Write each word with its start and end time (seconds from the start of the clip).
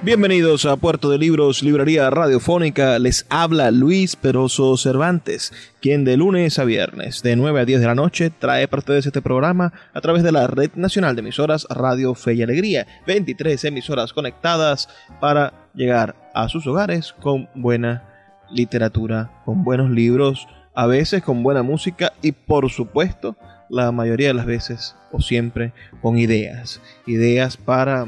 Bienvenidos 0.00 0.64
a 0.64 0.76
Puerto 0.76 1.10
de 1.10 1.18
Libros, 1.18 1.64
Librería 1.64 2.08
Radiofónica. 2.08 3.00
Les 3.00 3.26
habla 3.30 3.72
Luis 3.72 4.14
Peroso 4.14 4.76
Cervantes, 4.76 5.52
quien 5.80 6.04
de 6.04 6.16
lunes 6.16 6.60
a 6.60 6.64
viernes, 6.64 7.20
de 7.24 7.34
9 7.34 7.60
a 7.60 7.64
10 7.64 7.80
de 7.80 7.86
la 7.88 7.96
noche, 7.96 8.30
trae 8.30 8.68
para 8.68 8.78
ustedes 8.78 9.06
este 9.06 9.20
programa 9.20 9.72
a 9.92 10.00
través 10.00 10.22
de 10.22 10.30
la 10.30 10.46
Red 10.46 10.70
Nacional 10.76 11.16
de 11.16 11.22
Emisoras 11.22 11.66
Radio 11.68 12.14
Fe 12.14 12.34
y 12.34 12.42
Alegría. 12.42 12.86
23 13.08 13.64
emisoras 13.64 14.12
conectadas 14.12 14.88
para 15.20 15.52
llegar 15.74 16.14
a 16.32 16.48
sus 16.48 16.64
hogares 16.68 17.12
con 17.20 17.48
buena 17.56 18.04
literatura, 18.52 19.32
con 19.44 19.64
buenos 19.64 19.90
libros, 19.90 20.46
a 20.76 20.86
veces 20.86 21.24
con 21.24 21.42
buena 21.42 21.64
música 21.64 22.12
y 22.22 22.30
por 22.30 22.70
supuesto, 22.70 23.36
la 23.68 23.90
mayoría 23.90 24.28
de 24.28 24.34
las 24.34 24.46
veces 24.46 24.94
o 25.10 25.20
siempre 25.20 25.72
con 26.00 26.18
ideas. 26.18 26.80
Ideas 27.04 27.56
para 27.56 28.06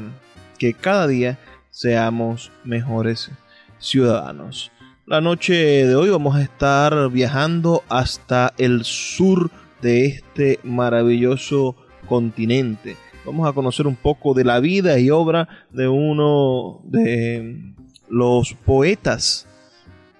que 0.57 0.73
cada 0.73 1.07
día 1.07 1.37
seamos 1.71 2.51
mejores 2.63 3.31
ciudadanos. 3.79 4.71
La 5.07 5.19
noche 5.19 5.53
de 5.87 5.95
hoy 5.95 6.09
vamos 6.09 6.35
a 6.35 6.41
estar 6.41 7.09
viajando 7.09 7.83
hasta 7.89 8.53
el 8.57 8.83
sur 8.83 9.49
de 9.81 10.05
este 10.05 10.59
maravilloso 10.63 11.75
continente. 12.07 12.97
Vamos 13.25 13.47
a 13.47 13.53
conocer 13.53 13.87
un 13.87 13.95
poco 13.95 14.33
de 14.33 14.43
la 14.43 14.59
vida 14.59 14.99
y 14.99 15.09
obra 15.09 15.47
de 15.71 15.87
uno 15.87 16.81
de 16.83 17.73
los 18.09 18.53
poetas. 18.53 19.47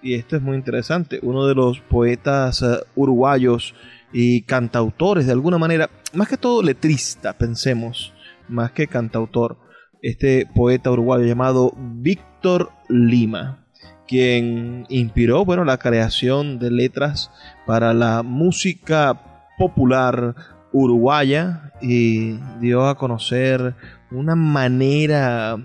Y 0.01 0.15
esto 0.15 0.35
es 0.35 0.41
muy 0.41 0.55
interesante, 0.55 1.19
uno 1.21 1.45
de 1.45 1.53
los 1.53 1.79
poetas 1.79 2.61
uh, 2.63 2.79
uruguayos 2.95 3.75
y 4.11 4.41
cantautores 4.41 5.27
de 5.27 5.31
alguna 5.31 5.59
manera, 5.59 5.89
más 6.13 6.27
que 6.27 6.37
todo 6.37 6.63
letrista, 6.63 7.33
pensemos, 7.33 8.13
más 8.47 8.71
que 8.71 8.87
cantautor 8.87 9.57
este 10.01 10.47
poeta 10.53 10.91
uruguayo 10.91 11.25
llamado 11.25 11.73
Víctor 11.77 12.71
Lima, 12.89 13.65
quien 14.07 14.85
inspiró 14.89 15.45
bueno, 15.45 15.63
la 15.63 15.77
creación 15.77 16.59
de 16.59 16.71
letras 16.71 17.31
para 17.65 17.93
la 17.93 18.23
música 18.23 19.21
popular 19.57 20.35
uruguaya 20.71 21.71
y 21.81 22.37
dio 22.59 22.87
a 22.87 22.97
conocer 22.97 23.75
una 24.09 24.35
manera 24.35 25.57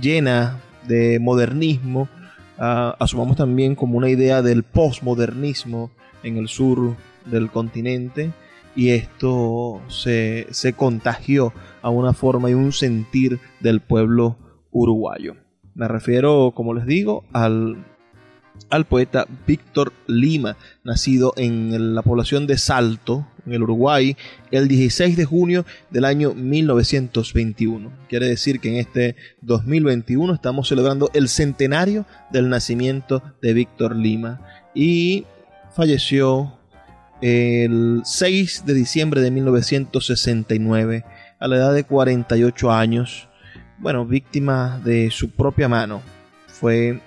llena 0.00 0.60
de 0.86 1.18
modernismo, 1.18 2.08
asumamos 2.58 3.36
también 3.36 3.74
como 3.74 3.96
una 3.98 4.10
idea 4.10 4.42
del 4.42 4.62
postmodernismo 4.62 5.90
en 6.22 6.36
el 6.36 6.48
sur 6.48 6.96
del 7.24 7.50
continente 7.50 8.32
y 8.76 8.90
esto 8.90 9.80
se, 9.88 10.46
se 10.50 10.74
contagió 10.74 11.52
a 11.82 11.90
una 11.90 12.12
forma 12.12 12.50
y 12.50 12.54
un 12.54 12.72
sentir 12.72 13.40
del 13.60 13.80
pueblo 13.80 14.36
uruguayo. 14.70 15.34
Me 15.74 15.88
refiero, 15.88 16.52
como 16.54 16.74
les 16.74 16.86
digo, 16.86 17.24
al, 17.32 17.84
al 18.70 18.84
poeta 18.84 19.26
Víctor 19.46 19.92
Lima, 20.06 20.56
nacido 20.84 21.32
en 21.36 21.94
la 21.94 22.02
población 22.02 22.46
de 22.46 22.58
Salto, 22.58 23.26
en 23.46 23.54
el 23.54 23.62
Uruguay, 23.62 24.16
el 24.50 24.68
16 24.68 25.16
de 25.16 25.24
junio 25.24 25.64
del 25.90 26.04
año 26.04 26.34
1921. 26.34 27.90
Quiere 28.08 28.26
decir 28.26 28.60
que 28.60 28.68
en 28.68 28.76
este 28.76 29.16
2021 29.42 30.34
estamos 30.34 30.68
celebrando 30.68 31.10
el 31.14 31.28
centenario 31.28 32.04
del 32.30 32.48
nacimiento 32.48 33.22
de 33.40 33.52
Víctor 33.54 33.96
Lima 33.96 34.40
y 34.74 35.24
falleció 35.74 36.55
el 37.20 38.02
6 38.04 38.64
de 38.66 38.74
diciembre 38.74 39.20
de 39.20 39.30
1969 39.30 41.04
a 41.38 41.48
la 41.48 41.56
edad 41.56 41.74
de 41.74 41.84
48 41.84 42.72
años, 42.72 43.28
bueno, 43.78 44.06
víctima 44.06 44.80
de 44.84 45.10
su 45.10 45.30
propia 45.30 45.68
mano. 45.68 46.02
Fue 46.46 47.00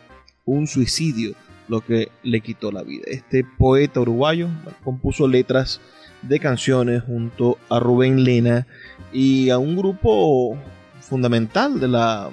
un 0.45 0.67
suicidio 0.67 1.33
lo 1.67 1.81
que 1.81 2.09
le 2.23 2.41
quitó 2.41 2.71
la 2.71 2.83
vida. 2.83 3.03
Este 3.07 3.45
poeta 3.57 4.01
uruguayo 4.01 4.47
compuso 4.83 5.27
letras 5.27 5.79
de 6.21 6.39
canciones 6.39 7.03
junto 7.03 7.57
a 7.69 7.79
Rubén 7.79 8.23
Lena 8.23 8.67
y 9.13 9.49
a 9.49 9.57
un 9.57 9.77
grupo 9.77 10.57
fundamental 10.99 11.79
de 11.79 11.87
la 11.87 12.29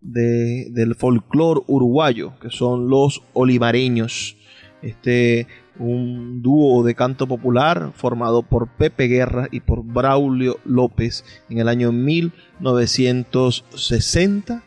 del 0.00 0.94
folclore 0.96 1.62
uruguayo, 1.66 2.38
que 2.40 2.50
son 2.50 2.88
los 2.88 3.22
olivareños. 3.32 4.36
Este 4.82 5.46
un 5.78 6.42
dúo 6.42 6.82
de 6.84 6.94
canto 6.94 7.26
popular 7.26 7.92
formado 7.94 8.42
por 8.42 8.68
Pepe 8.68 9.08
Guerra 9.08 9.48
y 9.50 9.60
por 9.60 9.82
Braulio 9.84 10.58
López 10.64 11.24
en 11.50 11.58
el 11.58 11.68
año 11.68 11.92
1960, 11.92 14.62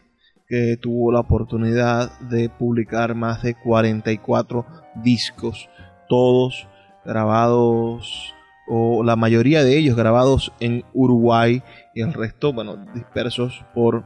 que 0.48 0.78
tuvo 0.78 1.12
la 1.12 1.22
oportunidad 1.22 2.20
de 2.20 2.50
publicar 2.50 3.16
más 3.16 3.42
de 3.44 3.56
44 3.56 4.66
discos, 5.04 5.70
todos 6.08 6.68
grabados 7.06 8.34
o 8.68 9.04
la 9.04 9.16
mayoría 9.16 9.64
de 9.64 9.78
ellos 9.78 9.96
grabados 9.96 10.52
en 10.60 10.84
Uruguay 10.94 11.64
y 11.96 12.02
el 12.02 12.14
resto, 12.14 12.52
bueno, 12.52 12.76
dispersos 12.94 13.64
por 13.74 14.04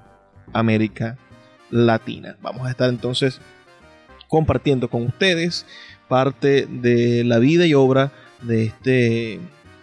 América 0.53 1.17
Latina. 1.71 2.37
Vamos 2.41 2.67
a 2.67 2.69
estar 2.69 2.89
entonces 2.89 3.41
compartiendo 4.27 4.89
con 4.89 5.05
ustedes 5.05 5.65
parte 6.11 6.65
de 6.65 7.23
la 7.23 7.39
vida 7.39 7.65
y 7.65 7.73
obra 7.73 8.11
de 8.41 8.65
este 8.65 9.39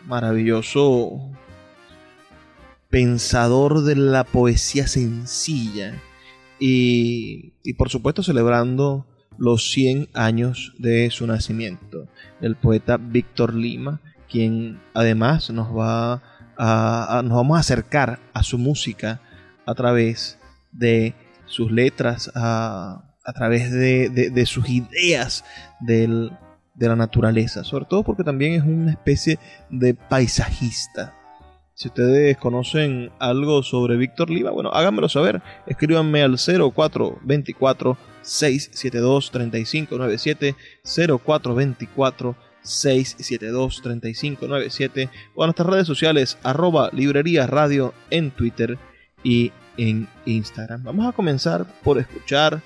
maravilloso 0.06 1.22
pensador 2.91 3.83
de 3.83 3.97
la 3.97 4.25
poesía 4.25 4.87
sencilla 4.87 5.94
y, 6.61 7.55
por 7.78 7.88
supuesto 7.88 8.22
celebrando 8.22 9.06
los 9.38 9.71
100 9.71 10.11
años 10.12 10.75
de 10.78 11.11
su 11.11 11.27
nacimiento, 11.27 12.09
el 12.43 12.56
poeta 12.56 12.99
Víctor 12.99 13.55
Lima, 13.55 14.03
quien 14.31 14.83
además 14.93 15.49
nos 15.49 15.75
va 15.75 16.22
a, 16.59 17.22
nos 17.25 17.38
vamos 17.38 17.56
a 17.56 17.61
acercar 17.61 18.19
a 18.34 18.43
su 18.43 18.59
música 18.59 19.23
a 19.64 19.75
través 19.75 20.38
de 20.73 21.14
sus 21.47 21.73
letras, 21.73 22.31
a, 22.35 23.07
a 23.29 23.33
través 23.35 23.71
de, 23.71 24.47
sus 24.47 24.71
ideas 24.71 25.45
de 25.81 26.31
la 26.79 26.97
naturaleza, 26.97 27.63
sobre 27.63 27.85
todo 27.85 28.03
porque 28.03 28.25
también 28.25 28.55
es 28.55 28.63
una 28.63 28.91
especie 28.91 29.39
de 29.69 29.93
paisajista. 29.93 31.15
Si 31.75 31.89
ustedes 31.89 32.39
conocen 32.39 33.13
algo 33.19 33.63
sobre 33.63 33.99
Víctor 33.99 34.31
Lima, 34.31 34.51
bueno, 34.51 34.71
háganmelo 34.71 35.11
saber. 35.11 35.43
Escríbanme 35.67 36.23
al 36.23 36.39
0424 36.39 37.99
672 38.23 39.31
3597 39.31 40.57
0424 40.83 42.35
672 42.63 43.83
3597 43.83 45.11
o 45.35 45.45
a 45.45 45.47
nuestras 45.49 45.69
redes 45.69 45.87
sociales 45.87 46.39
arroba 46.43 46.89
librería 46.95 47.47
radio 47.47 47.93
en 48.09 48.31
Twitter 48.31 48.79
y 49.23 49.53
en 49.77 50.09
Instagram. 50.25 50.83
Vamos 50.83 51.07
a 51.07 51.13
comenzar 51.13 51.67
por 51.85 51.99
escuchar 51.99 52.63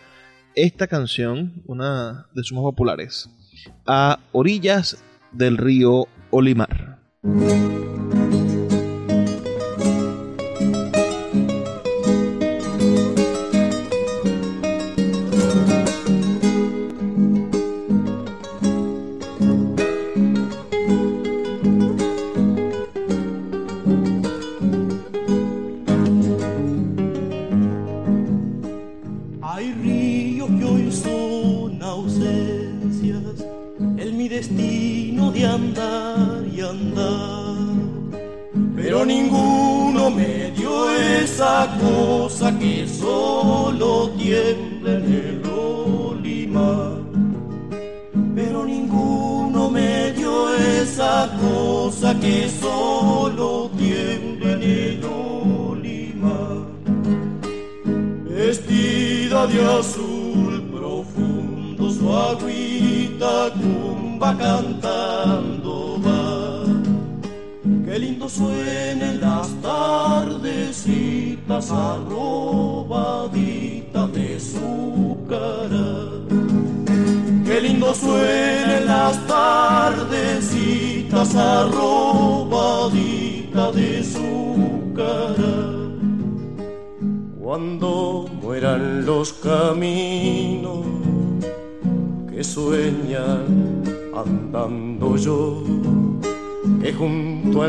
esta 0.54 0.86
canción, 0.86 1.62
una 1.66 2.26
de 2.34 2.42
sus 2.42 2.52
más 2.52 2.62
populares, 2.62 3.30
a 3.86 4.18
orillas 4.32 5.02
del 5.32 5.56
río 5.56 6.06
Olimar. 6.30 6.98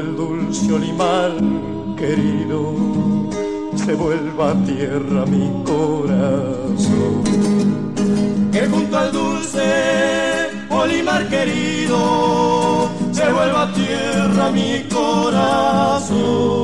Al 0.03 0.15
dulce 0.17 0.73
olimar 0.73 1.31
querido 1.95 2.73
se 3.75 3.94
vuelva 3.95 4.53
tierra 4.65 5.25
mi 5.25 5.63
corazón. 5.63 7.23
Que 8.51 8.67
junto 8.67 8.97
al 8.97 9.11
dulce 9.11 10.50
olimar 10.69 11.27
querido 11.27 12.89
se 13.11 13.31
vuelva 13.31 13.71
tierra 13.73 14.51
mi 14.51 14.83
corazón. 14.94 16.62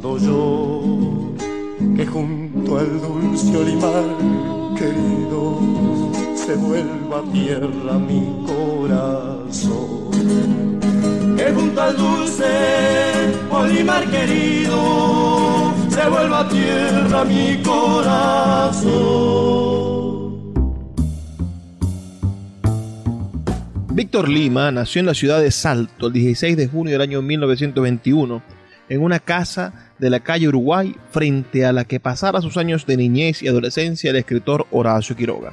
Andando 0.00 0.18
yo, 0.18 1.34
que 1.96 2.06
junto 2.06 2.78
al 2.78 3.00
dulce 3.00 3.56
olimar 3.56 4.04
querido 4.76 5.60
se 6.34 6.54
vuelva 6.56 7.22
tierra 7.32 7.98
mi 7.98 8.44
corazón. 8.46 10.10
Que 11.36 11.52
junto 11.52 11.82
al 11.82 11.96
dulce 11.96 12.44
olimar 13.50 14.04
querido 14.10 15.74
se 15.90 16.08
vuelva 16.08 16.48
tierra 16.48 17.24
mi 17.24 17.62
corazón. 17.62 18.90
Víctor 23.92 24.28
Lima 24.30 24.70
nació 24.70 25.00
en 25.00 25.06
la 25.06 25.14
ciudad 25.14 25.40
de 25.40 25.50
Salto 25.50 26.06
el 26.06 26.12
16 26.14 26.56
de 26.56 26.68
junio 26.68 26.92
del 26.92 27.02
año 27.02 27.20
1921 27.20 28.42
en 28.88 29.02
una 29.02 29.20
casa 29.20 29.89
de 30.00 30.10
la 30.10 30.20
calle 30.20 30.48
Uruguay 30.48 30.96
frente 31.10 31.64
a 31.66 31.72
la 31.72 31.84
que 31.84 32.00
pasara 32.00 32.40
sus 32.40 32.56
años 32.56 32.86
de 32.86 32.96
niñez 32.96 33.42
y 33.42 33.48
adolescencia 33.48 34.10
el 34.10 34.16
escritor 34.16 34.66
Horacio 34.70 35.14
Quiroga. 35.14 35.52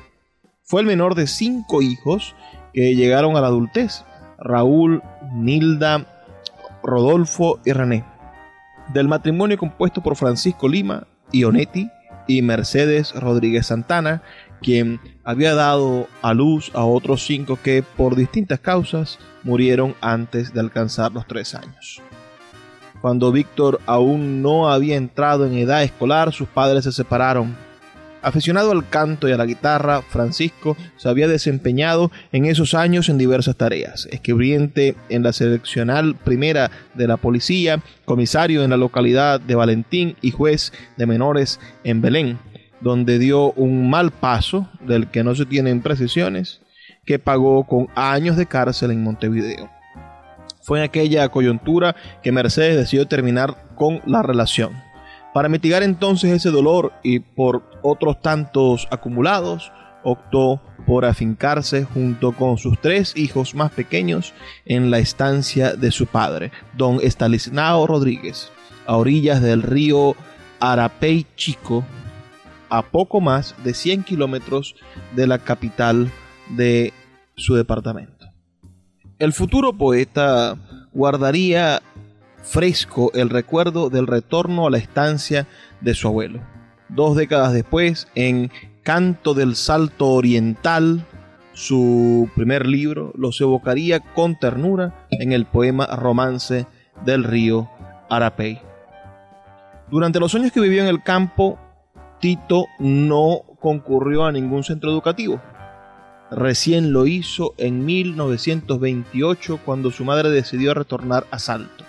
Fue 0.64 0.82
el 0.82 0.88
menor 0.88 1.16
de 1.16 1.28
cinco 1.28 1.82
hijos 1.82 2.36
que 2.74 2.96
llegaron 2.96 3.36
a 3.36 3.42
la 3.42 3.48
adultez, 3.48 4.04
Raúl, 4.40 5.04
Nilda, 5.34 6.06
Rodolfo 6.82 7.60
y 7.66 7.74
René. 7.74 8.06
Del 8.94 9.08
matrimonio 9.08 9.58
compuesto 9.58 10.02
por 10.02 10.16
Francisco 10.16 10.70
Lima, 10.70 11.08
Ionetti 11.34 11.90
y 12.28 12.42
Mercedes 12.42 13.14
Rodríguez 13.14 13.68
Santana, 13.68 14.24
quien 14.62 15.00
había 15.24 15.56
dado 15.56 16.08
a 16.22 16.34
luz 16.34 16.72
a 16.74 16.86
otros 16.86 17.26
cinco 17.26 17.60
que 17.62 17.84
por 17.84 18.16
distintas 18.16 18.60
causas 18.60 19.20
murieron 19.44 19.96
antes 20.02 20.54
de 20.54 20.60
alcanzar 20.62 21.12
los 21.12 21.28
tres 21.28 21.54
años. 21.54 22.02
Cuando 23.02 23.32
Víctor 23.32 23.80
aún 23.86 24.42
no 24.42 24.70
había 24.70 24.96
entrado 24.96 25.46
en 25.46 25.54
edad 25.54 25.84
escolar, 25.84 26.34
sus 26.34 26.48
padres 26.48 26.84
se 26.84 26.92
separaron. 26.92 27.56
Aficionado 28.22 28.72
al 28.72 28.90
canto 28.90 29.30
y 29.30 29.32
a 29.32 29.38
la 29.38 29.46
guitarra, 29.46 30.02
Francisco 30.02 30.76
se 30.98 31.08
había 31.08 31.28
desempeñado 31.28 32.12
en 32.32 32.46
esos 32.46 32.74
años 32.74 33.08
en 33.10 33.18
diversas 33.18 33.56
tareas. 33.56 34.08
Escribiente 34.12 34.96
en 35.10 35.24
la 35.24 35.32
seleccional 35.32 36.16
primera 36.16 36.72
de 36.96 37.08
la 37.08 37.18
policía, 37.18 37.82
comisario 38.06 38.64
en 38.64 38.72
la 38.72 38.78
localidad 38.78 39.40
de 39.40 39.56
Valentín 39.56 40.16
y 40.22 40.32
juez 40.32 40.74
de 40.98 41.06
menores 41.06 41.60
en 41.84 42.02
Belén, 42.02 42.40
donde 42.82 43.20
dio 43.20 43.52
un 43.54 43.90
mal 43.90 44.12
paso 44.12 44.68
del 44.82 45.08
que 45.08 45.24
no 45.24 45.36
se 45.36 45.46
tienen 45.46 45.82
precisiones, 45.82 46.62
que 47.06 47.20
pagó 47.20 47.66
con 47.66 47.88
años 47.96 48.36
de 48.36 48.48
cárcel 48.48 48.92
en 48.92 49.04
Montevideo. 49.04 49.77
Fue 50.68 50.80
en 50.80 50.84
aquella 50.84 51.30
coyuntura 51.30 51.96
que 52.22 52.34
Mercedes 52.34 52.76
decidió 52.76 53.08
terminar 53.08 53.70
con 53.76 54.02
la 54.06 54.22
relación. 54.22 54.74
Para 55.34 55.48
mitigar 55.48 55.82
entonces 55.82 56.30
ese 56.30 56.50
dolor 56.50 56.92
y 57.04 57.20
por 57.22 57.64
otros 57.84 58.22
tantos 58.22 58.86
acumulados, 58.92 59.72
optó 60.04 60.62
por 60.86 61.06
afincarse 61.06 61.86
junto 61.86 62.34
con 62.34 62.58
sus 62.58 62.82
tres 62.82 63.16
hijos 63.16 63.56
más 63.56 63.72
pequeños 63.72 64.34
en 64.66 64.92
la 64.92 65.00
estancia 65.00 65.74
de 65.74 65.90
su 65.92 66.06
padre, 66.06 66.52
don 66.76 67.00
Estalisnao 67.02 67.88
Rodríguez, 67.88 68.52
a 68.86 68.98
orillas 68.98 69.42
del 69.42 69.64
río 69.64 70.18
Arapey 70.60 71.26
Chico, 71.38 71.86
a 72.68 72.82
poco 72.82 73.22
más 73.22 73.56
de 73.64 73.74
100 73.74 74.04
kilómetros 74.04 74.76
de 75.16 75.28
la 75.28 75.40
capital 75.40 76.12
de 76.50 76.92
su 77.38 77.56
departamento. 77.56 78.17
El 79.20 79.34
futuro 79.34 79.74
poeta 79.74 80.58
guardaría 80.94 81.82
fresco 82.44 83.12
el 83.16 83.32
recuerdo 83.32 83.90
del 83.90 84.06
retorno 84.06 84.68
a 84.68 84.70
la 84.70 84.78
estancia 84.78 85.48
de 85.82 85.96
su 85.96 86.08
abuelo. 86.08 86.42
Dos 86.90 87.16
décadas 87.16 87.52
después, 87.52 88.08
en 88.14 88.52
Canto 88.84 89.34
del 89.34 89.56
Salto 89.56 90.10
Oriental, 90.10 91.04
su 91.54 92.30
primer 92.36 92.68
libro, 92.68 93.12
los 93.18 93.42
evocaría 93.42 94.02
con 94.02 94.38
ternura 94.38 95.08
en 95.10 95.32
el 95.32 95.48
poema 95.48 95.88
Romance 95.88 96.68
del 97.04 97.24
río 97.24 97.68
Arapey. 98.12 98.62
Durante 99.90 100.20
los 100.20 100.36
años 100.36 100.52
que 100.52 100.62
vivió 100.62 100.84
en 100.84 100.90
el 100.90 101.02
campo, 101.02 101.58
Tito 102.20 102.66
no 102.78 103.42
concurrió 103.60 104.26
a 104.26 104.32
ningún 104.32 104.64
centro 104.64 104.92
educativo. 104.92 105.42
Recién 106.30 106.92
lo 106.92 107.08
hizo 107.08 107.54
en 107.58 107.86
1928 107.86 109.62
cuando 109.64 109.92
su 109.92 110.04
madre 110.04 110.30
decidió 110.30 110.74
retornar 110.74 111.26
a 111.32 111.40
Salto. 111.40 111.86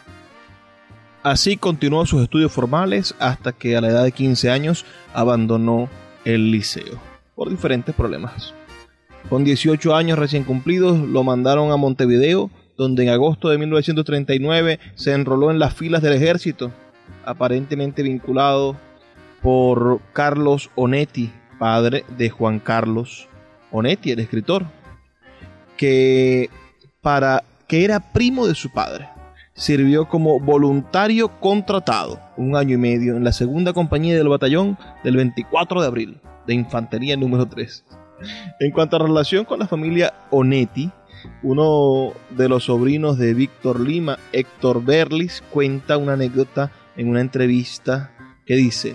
Así 1.24 1.56
continuó 1.56 2.06
sus 2.06 2.22
estudios 2.22 2.52
formales 2.52 3.16
hasta 3.18 3.52
que 3.52 3.76
a 3.76 3.80
la 3.80 3.88
edad 3.88 4.04
de 4.04 4.12
15 4.12 4.50
años 4.50 4.86
abandonó 5.12 5.88
el 6.24 6.52
liceo 6.52 7.00
por 7.34 7.50
diferentes 7.50 7.94
problemas. 7.94 8.54
Con 9.28 9.42
18 9.42 9.94
años 9.94 10.18
recién 10.18 10.44
cumplidos 10.44 10.98
lo 10.98 11.24
mandaron 11.24 11.72
a 11.72 11.76
Montevideo, 11.76 12.50
donde 12.76 13.02
en 13.02 13.08
agosto 13.08 13.48
de 13.48 13.58
1939 13.58 14.78
se 14.94 15.12
enroló 15.12 15.50
en 15.50 15.58
las 15.58 15.74
filas 15.74 16.00
del 16.00 16.14
ejército, 16.14 16.70
aparentemente 17.24 18.04
vinculado 18.04 18.76
por 19.42 20.00
Carlos 20.12 20.70
Onetti, 20.76 21.32
padre 21.58 22.04
de 22.16 22.30
Juan 22.30 22.60
Carlos 22.60 23.28
Onetti, 23.70 24.10
el 24.10 24.20
escritor, 24.20 24.66
que 25.76 26.50
para 27.00 27.44
que 27.66 27.84
era 27.84 28.00
primo 28.00 28.46
de 28.46 28.54
su 28.54 28.70
padre. 28.70 29.08
Sirvió 29.54 30.08
como 30.08 30.38
voluntario 30.38 31.40
contratado 31.40 32.20
un 32.36 32.56
año 32.56 32.74
y 32.74 32.78
medio 32.78 33.16
en 33.16 33.24
la 33.24 33.32
segunda 33.32 33.72
compañía 33.72 34.16
del 34.16 34.28
batallón 34.28 34.78
del 35.02 35.16
24 35.16 35.80
de 35.80 35.86
abril 35.86 36.20
de 36.46 36.54
infantería 36.54 37.16
número 37.16 37.46
3. 37.46 37.84
En 38.60 38.70
cuanto 38.72 38.96
a 38.96 39.00
relación 39.00 39.44
con 39.44 39.58
la 39.58 39.66
familia 39.66 40.14
Onetti, 40.30 40.90
uno 41.42 42.12
de 42.30 42.48
los 42.48 42.64
sobrinos 42.64 43.18
de 43.18 43.34
Víctor 43.34 43.80
Lima, 43.80 44.18
Héctor 44.32 44.84
Berlis, 44.84 45.42
cuenta 45.50 45.96
una 45.96 46.14
anécdota 46.14 46.70
en 46.96 47.08
una 47.08 47.20
entrevista 47.20 48.12
que 48.46 48.56
dice, 48.56 48.94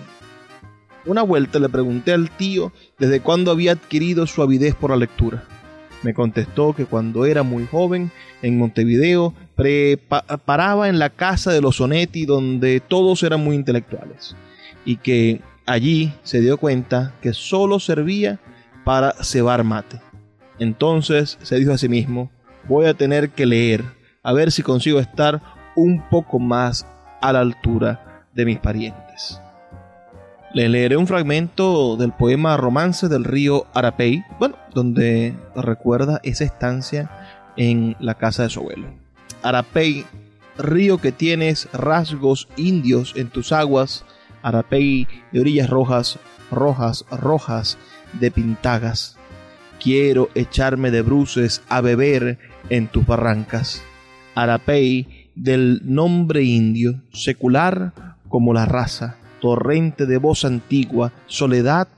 una 1.05 1.21
vuelta 1.21 1.59
le 1.59 1.69
pregunté 1.69 2.13
al 2.13 2.29
tío 2.29 2.71
desde 2.97 3.19
cuándo 3.19 3.51
había 3.51 3.73
adquirido 3.73 4.27
su 4.27 4.41
avidez 4.41 4.75
por 4.75 4.91
la 4.91 4.97
lectura. 4.97 5.43
Me 6.03 6.13
contestó 6.13 6.73
que 6.73 6.85
cuando 6.85 7.25
era 7.25 7.43
muy 7.43 7.65
joven, 7.65 8.11
en 8.41 8.57
Montevideo, 8.57 9.33
paraba 10.45 10.89
en 10.89 10.99
la 10.99 11.09
casa 11.09 11.51
de 11.51 11.61
los 11.61 11.77
Sonetti 11.77 12.25
donde 12.25 12.81
todos 12.81 13.23
eran 13.23 13.41
muy 13.41 13.55
intelectuales 13.55 14.35
y 14.85 14.97
que 14.97 15.41
allí 15.65 16.13
se 16.23 16.41
dio 16.41 16.57
cuenta 16.57 17.13
que 17.21 17.33
solo 17.33 17.79
servía 17.79 18.39
para 18.83 19.13
cebar 19.23 19.63
mate. 19.63 20.01
Entonces 20.59 21.37
se 21.41 21.55
dijo 21.55 21.71
a 21.71 21.77
sí 21.77 21.87
mismo, 21.87 22.31
voy 22.67 22.85
a 22.85 22.93
tener 22.93 23.29
que 23.29 23.45
leer, 23.45 23.83
a 24.23 24.33
ver 24.33 24.51
si 24.51 24.61
consigo 24.61 24.99
estar 24.99 25.41
un 25.75 26.07
poco 26.09 26.37
más 26.37 26.85
a 27.21 27.31
la 27.31 27.39
altura 27.39 28.27
de 28.33 28.45
mis 28.45 28.59
parientes. 28.59 29.41
Le 30.53 30.69
leeré 30.69 30.97
un 30.97 31.07
fragmento 31.07 31.97
del 31.97 32.11
poema 32.11 32.57
Romance 32.57 33.07
del 33.07 33.23
río 33.23 33.65
Arapey, 33.73 34.23
bueno, 34.37 34.55
donde 34.75 35.35
recuerda 35.55 36.19
esa 36.21 36.43
estancia 36.43 37.09
en 37.57 37.95
la 37.99 38.13
casa 38.13 38.43
de 38.43 38.51
su 38.51 38.59
abuelo. 38.59 38.85
Arapey, 39.41 40.05
río 40.59 40.99
que 40.99 41.11
tienes 41.11 41.67
rasgos 41.73 42.47
indios 42.55 43.13
en 43.15 43.29
tus 43.29 43.51
aguas, 43.51 44.05
Arapey 44.43 45.07
de 45.31 45.39
orillas 45.39 45.71
rojas, 45.71 46.19
rojas, 46.51 47.03
rojas, 47.09 47.79
de 48.19 48.29
pintagas. 48.29 49.17
Quiero 49.81 50.29
echarme 50.35 50.91
de 50.91 51.01
bruces 51.01 51.63
a 51.67 51.81
beber 51.81 52.37
en 52.69 52.87
tus 52.89 53.07
barrancas. 53.07 53.81
Arapey 54.35 55.31
del 55.33 55.81
nombre 55.83 56.43
indio, 56.43 57.01
secular 57.11 57.91
como 58.29 58.53
la 58.53 58.65
raza 58.65 59.17
torrente 59.43 60.05
de 60.05 60.15
voz 60.19 60.45
antigua, 60.45 61.11
soledad 61.27 61.89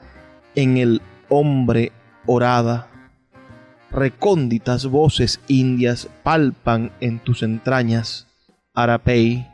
en 0.56 0.78
el 0.78 1.04
hombre 1.30 1.92
orada. 2.26 2.88
Recónditas 3.92 4.88
voces 4.88 5.40
indias 5.48 6.10
palpan 6.24 6.92
en 7.02 7.20
tus 7.20 7.44
entrañas, 7.44 8.26
Arapey, 8.74 9.48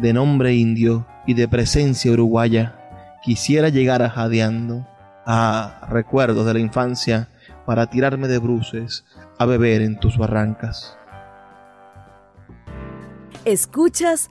de 0.00 0.14
nombre 0.14 0.54
indio 0.54 1.06
y 1.26 1.34
de 1.34 1.46
presencia 1.48 2.10
uruguaya, 2.12 3.18
quisiera 3.22 3.68
llegar 3.68 4.00
a 4.00 4.08
jadeando 4.08 4.88
a 5.26 5.86
recuerdos 5.90 6.46
de 6.46 6.54
la 6.54 6.60
infancia 6.60 7.28
para 7.66 7.90
tirarme 7.90 8.28
de 8.28 8.38
bruces 8.38 9.04
a 9.38 9.44
beber 9.44 9.82
en 9.82 10.00
tus 10.00 10.16
barrancas. 10.16 10.96
Escuchas 13.44 14.30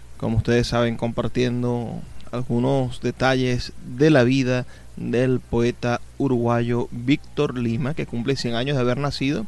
como 0.21 0.37
ustedes 0.37 0.67
saben, 0.67 0.97
compartiendo 0.97 1.99
algunos 2.31 3.01
detalles 3.01 3.73
de 3.97 4.11
la 4.11 4.23
vida 4.23 4.67
del 4.95 5.39
poeta 5.39 5.99
uruguayo 6.19 6.87
Víctor 6.91 7.57
Lima, 7.57 7.95
que 7.95 8.05
cumple 8.05 8.35
100 8.35 8.53
años 8.53 8.77
de 8.77 8.81
haber 8.81 8.99
nacido 8.99 9.47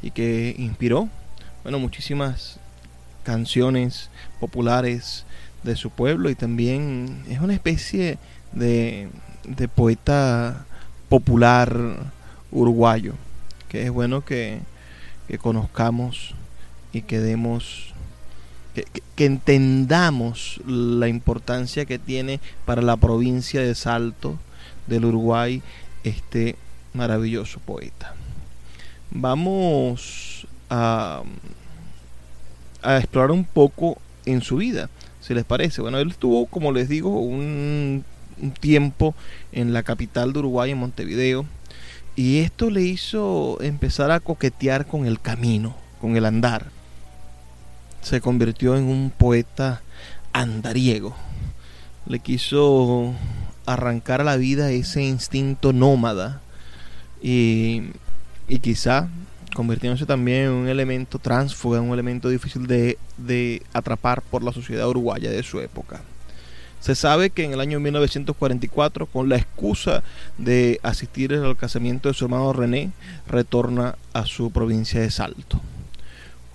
y 0.00 0.12
que 0.12 0.54
inspiró, 0.56 1.08
bueno, 1.64 1.80
muchísimas 1.80 2.60
canciones 3.24 4.10
populares 4.38 5.26
de 5.64 5.74
su 5.74 5.90
pueblo 5.90 6.30
y 6.30 6.36
también 6.36 7.24
es 7.28 7.40
una 7.40 7.54
especie 7.54 8.18
de, 8.52 9.08
de 9.42 9.66
poeta 9.66 10.66
popular 11.08 11.96
uruguayo, 12.52 13.14
que 13.68 13.82
es 13.82 13.90
bueno 13.90 14.24
que, 14.24 14.60
que 15.26 15.38
conozcamos 15.38 16.36
y 16.92 17.02
que 17.02 17.18
demos 17.18 17.91
que, 18.74 19.24
entendamos 19.24 20.60
la 20.66 21.08
importancia 21.08 21.84
que 21.84 21.98
tiene 21.98 22.40
para 22.64 22.82
la 22.82 22.96
provincia 22.96 23.60
de 23.60 23.74
Salto 23.74 24.38
del 24.86 25.04
Uruguay 25.04 25.62
este 26.02 26.56
maravilloso 26.92 27.60
poeta. 27.60 28.14
Vamos 29.10 30.46
a, 30.70 31.22
a 32.82 32.96
explorar 32.96 33.30
un 33.30 33.44
poco 33.44 33.98
en 34.26 34.42
su 34.42 34.56
vida, 34.56 34.88
si 35.20 35.34
les 35.34 35.44
parece. 35.44 35.82
Bueno, 35.82 35.98
él 35.98 36.10
estuvo, 36.10 36.46
como 36.46 36.72
les 36.72 36.88
digo, 36.88 37.20
un, 37.20 38.04
un 38.40 38.50
tiempo 38.52 39.14
en 39.52 39.72
la 39.72 39.82
capital 39.82 40.32
de 40.32 40.40
Uruguay, 40.40 40.72
en 40.72 40.78
Montevideo, 40.78 41.46
y 42.16 42.38
esto 42.40 42.70
le 42.70 42.82
hizo 42.82 43.58
empezar 43.62 44.10
a 44.10 44.20
coquetear 44.20 44.86
con 44.86 45.06
el 45.06 45.20
camino, 45.20 45.76
con 46.00 46.16
el 46.16 46.26
andar 46.26 46.81
se 48.02 48.20
convirtió 48.20 48.76
en 48.76 48.84
un 48.84 49.10
poeta 49.10 49.80
andariego. 50.32 51.14
Le 52.06 52.18
quiso 52.18 53.14
arrancar 53.64 54.20
a 54.20 54.24
la 54.24 54.36
vida 54.36 54.70
ese 54.70 55.02
instinto 55.02 55.72
nómada 55.72 56.40
y, 57.22 57.82
y 58.48 58.58
quizá 58.58 59.08
convirtiéndose 59.54 60.06
también 60.06 60.44
en 60.44 60.50
un 60.50 60.68
elemento 60.68 61.18
transfuga, 61.18 61.80
un 61.80 61.92
elemento 61.92 62.28
difícil 62.28 62.66
de, 62.66 62.98
de 63.18 63.62
atrapar 63.72 64.22
por 64.22 64.42
la 64.42 64.52
sociedad 64.52 64.88
uruguaya 64.88 65.30
de 65.30 65.42
su 65.42 65.60
época. 65.60 66.00
Se 66.80 66.96
sabe 66.96 67.30
que 67.30 67.44
en 67.44 67.52
el 67.52 67.60
año 67.60 67.78
1944, 67.78 69.06
con 69.06 69.28
la 69.28 69.36
excusa 69.36 70.02
de 70.36 70.80
asistir 70.82 71.32
al 71.32 71.56
casamiento 71.56 72.08
de 72.08 72.14
su 72.14 72.24
hermano 72.24 72.52
René, 72.52 72.90
retorna 73.28 73.94
a 74.12 74.26
su 74.26 74.50
provincia 74.50 75.00
de 75.00 75.10
Salto. 75.10 75.60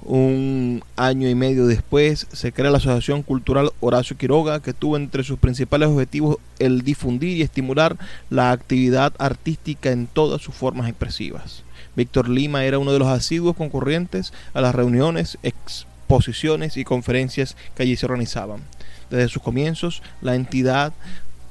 Un 0.07 0.85
año 0.95 1.27
y 1.27 1.35
medio 1.35 1.67
después 1.67 2.27
se 2.31 2.53
crea 2.53 2.71
la 2.71 2.77
Asociación 2.77 3.23
Cultural 3.23 3.71
Horacio 3.81 4.15
Quiroga, 4.15 4.61
que 4.61 4.71
tuvo 4.73 4.95
entre 4.95 5.21
sus 5.25 5.37
principales 5.37 5.89
objetivos 5.89 6.37
el 6.59 6.83
difundir 6.83 7.35
y 7.35 7.41
estimular 7.41 7.97
la 8.29 8.51
actividad 8.51 9.11
artística 9.19 9.91
en 9.91 10.07
todas 10.07 10.41
sus 10.41 10.55
formas 10.55 10.87
expresivas. 10.87 11.63
Víctor 11.97 12.29
Lima 12.29 12.63
era 12.63 12.79
uno 12.79 12.93
de 12.93 12.99
los 12.99 13.09
asiduos 13.09 13.57
concurrentes 13.57 14.31
a 14.53 14.61
las 14.61 14.73
reuniones, 14.73 15.37
exposiciones 15.43 16.77
y 16.77 16.85
conferencias 16.85 17.57
que 17.75 17.83
allí 17.83 17.97
se 17.97 18.05
organizaban. 18.05 18.61
Desde 19.09 19.27
sus 19.27 19.41
comienzos, 19.41 20.01
la 20.21 20.35
entidad 20.35 20.93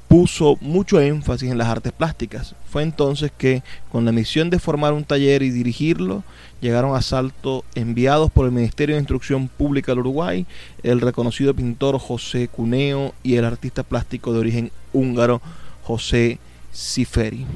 puso 0.08 0.56
mucho 0.60 1.00
énfasis 1.00 1.50
en 1.50 1.58
las 1.58 1.68
artes 1.68 1.92
plásticas. 1.92 2.54
Fue 2.70 2.82
entonces 2.82 3.32
que, 3.36 3.62
con 3.90 4.04
la 4.04 4.12
misión 4.12 4.50
de 4.50 4.58
formar 4.58 4.92
un 4.92 5.04
taller 5.04 5.42
y 5.42 5.50
dirigirlo, 5.50 6.22
llegaron 6.60 6.94
a 6.94 7.02
Salto 7.02 7.64
enviados 7.74 8.30
por 8.30 8.46
el 8.46 8.52
Ministerio 8.52 8.94
de 8.94 9.00
Instrucción 9.00 9.48
Pública 9.48 9.92
del 9.92 10.00
Uruguay, 10.00 10.46
el 10.82 11.00
reconocido 11.00 11.54
pintor 11.54 11.98
José 11.98 12.48
Cuneo 12.48 13.14
y 13.22 13.36
el 13.36 13.44
artista 13.44 13.82
plástico 13.82 14.32
de 14.32 14.38
origen 14.38 14.70
húngaro 14.92 15.40
José 15.82 16.38
Ciferi, 16.72 17.46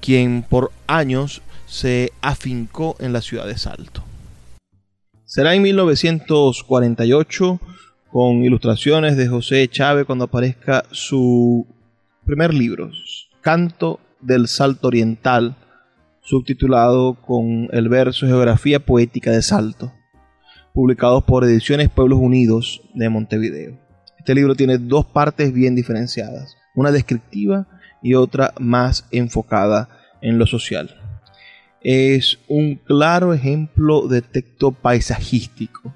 quien 0.00 0.44
por 0.48 0.70
años 0.86 1.42
se 1.66 2.12
afincó 2.22 2.96
en 3.00 3.12
la 3.12 3.22
ciudad 3.22 3.46
de 3.46 3.58
Salto. 3.58 4.04
Será 5.24 5.54
en 5.54 5.62
1948 5.62 7.60
con 8.18 8.42
ilustraciones 8.42 9.18
de 9.18 9.28
José 9.28 9.68
Chávez 9.68 10.06
cuando 10.06 10.24
aparezca 10.24 10.84
su 10.90 11.66
primer 12.24 12.54
libro, 12.54 12.90
Canto 13.42 14.00
del 14.22 14.48
Salto 14.48 14.88
Oriental, 14.88 15.54
subtitulado 16.22 17.20
con 17.20 17.68
el 17.72 17.90
verso 17.90 18.26
Geografía 18.26 18.80
Poética 18.80 19.32
de 19.32 19.42
Salto, 19.42 19.92
publicado 20.72 21.26
por 21.26 21.44
Ediciones 21.44 21.90
Pueblos 21.90 22.18
Unidos 22.18 22.80
de 22.94 23.10
Montevideo. 23.10 23.78
Este 24.18 24.34
libro 24.34 24.54
tiene 24.54 24.78
dos 24.78 25.04
partes 25.04 25.52
bien 25.52 25.74
diferenciadas, 25.74 26.56
una 26.74 26.92
descriptiva 26.92 27.66
y 28.02 28.14
otra 28.14 28.54
más 28.58 29.06
enfocada 29.10 29.90
en 30.22 30.38
lo 30.38 30.46
social. 30.46 30.88
Es 31.82 32.38
un 32.48 32.76
claro 32.76 33.34
ejemplo 33.34 34.08
de 34.08 34.22
texto 34.22 34.72
paisajístico 34.72 35.92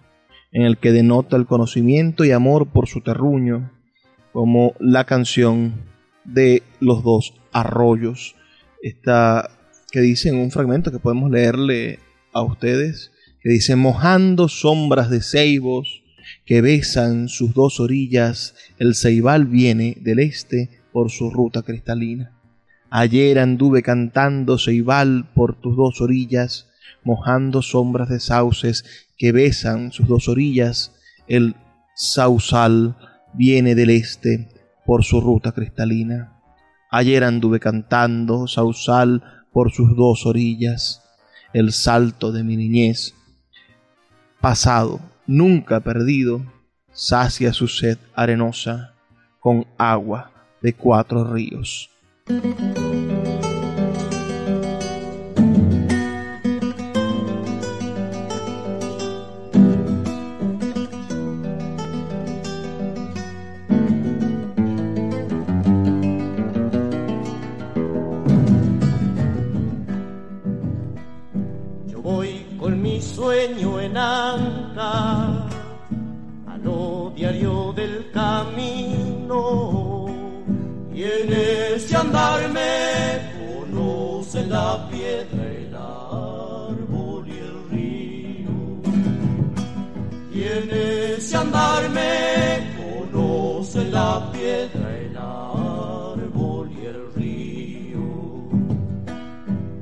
en 0.53 0.63
el 0.63 0.79
que 0.79 0.93
denota 0.93 1.37
el 1.37 1.47
conocimiento 1.47 2.25
y 2.25 2.33
amor 2.33 2.71
por 2.71 2.89
su 2.89 3.01
terruño, 3.01 3.71
como 4.33 4.75
la 4.79 5.05
canción 5.05 5.75
de 6.25 6.63
los 6.81 7.03
dos 7.03 7.35
arroyos, 7.53 8.37
esta 8.83 9.51
que 9.91 10.01
dice 10.01 10.29
en 10.29 10.37
un 10.37 10.51
fragmento 10.51 10.93
que 10.93 10.99
podemos 10.99 11.31
leerle 11.31 11.99
a 12.33 12.43
ustedes, 12.43 13.13
que 13.43 13.51
dice, 13.51 13.77
mojando 13.77 14.49
sombras 14.49 15.11
de 15.11 15.23
ceibos 15.23 16.03
que 16.45 16.61
besan 16.61 17.29
sus 17.29 17.55
dos 17.55 17.81
orillas, 17.81 18.55
el 18.79 18.95
ceibal 18.95 19.47
viene 19.47 19.97
del 20.01 20.21
este 20.21 20.69
por 20.93 21.11
su 21.11 21.31
ruta 21.31 21.63
cristalina. 21.63 22.33
Ayer 22.91 23.39
anduve 23.39 23.83
cantando 23.83 24.59
ceibal 24.59 25.29
por 25.35 25.55
tus 25.61 25.77
dos 25.77 26.01
orillas, 26.01 26.69
mojando 27.05 27.63
sombras 27.63 28.09
de 28.09 28.21
sauces 28.21 28.85
que 29.21 29.33
besan 29.33 29.93
sus 29.93 30.09
dos 30.09 30.29
orillas, 30.29 30.93
el 31.29 31.55
sausal 31.95 32.97
viene 33.35 33.75
del 33.75 33.91
este 33.91 34.49
por 34.87 35.05
su 35.05 35.21
ruta 35.21 35.53
cristalina. 35.53 36.41
Ayer 36.91 37.23
anduve 37.23 37.61
cantando 37.61 38.49
sausal 38.49 39.23
por 39.53 39.73
sus 39.73 39.95
dos 39.95 40.25
orillas, 40.25 41.03
el 41.53 41.73
salto 41.73 42.33
de 42.33 42.45
mi 42.45 42.57
niñez. 42.57 43.15
Pasado, 44.41 45.01
nunca 45.27 45.81
perdido, 45.81 46.41
sacia 46.91 47.53
su 47.53 47.69
sed 47.69 47.99
arenosa 48.15 48.95
con 49.39 49.67
agua 49.77 50.33
de 50.63 50.73
cuatro 50.73 51.31
ríos. 51.31 51.91
La 93.61 94.33
piedra, 94.33 94.97
el 94.97 95.15
árbol 95.19 96.71
y 96.73 96.87
el 96.87 97.13
río. 97.15 98.01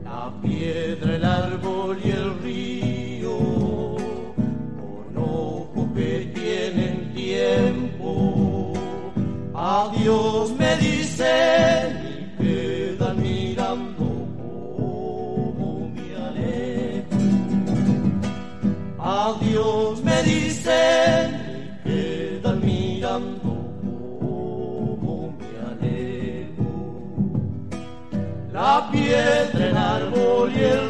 La 0.02 0.32
piedra, 0.42 1.14
el 1.14 1.24
árbol 1.24 1.96
y 2.04 2.10
el 2.10 2.38
río. 2.40 3.38
Con 4.80 5.16
ojos 5.16 5.86
que 5.94 6.32
tienen 6.34 7.14
tiempo. 7.14 8.72
Adiós. 9.54 10.57
amor 30.38 30.52
y 30.52 30.62
el 30.62 30.87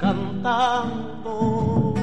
cantando 0.00 1.94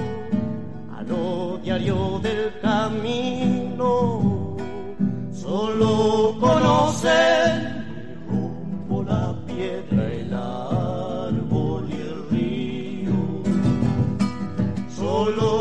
a 0.96 1.02
lo 1.04 1.58
diario 1.64 2.20
del 2.20 2.60
camino. 2.62 4.58
Solo 5.32 6.36
conocen 6.40 8.24
rumbo 8.30 9.04
la 9.04 9.34
piedra, 9.48 10.02
el 10.22 10.34
árbol 10.34 11.88
y 11.90 11.94
el 11.94 12.30
río. 12.30 13.20
Solo 14.96 15.61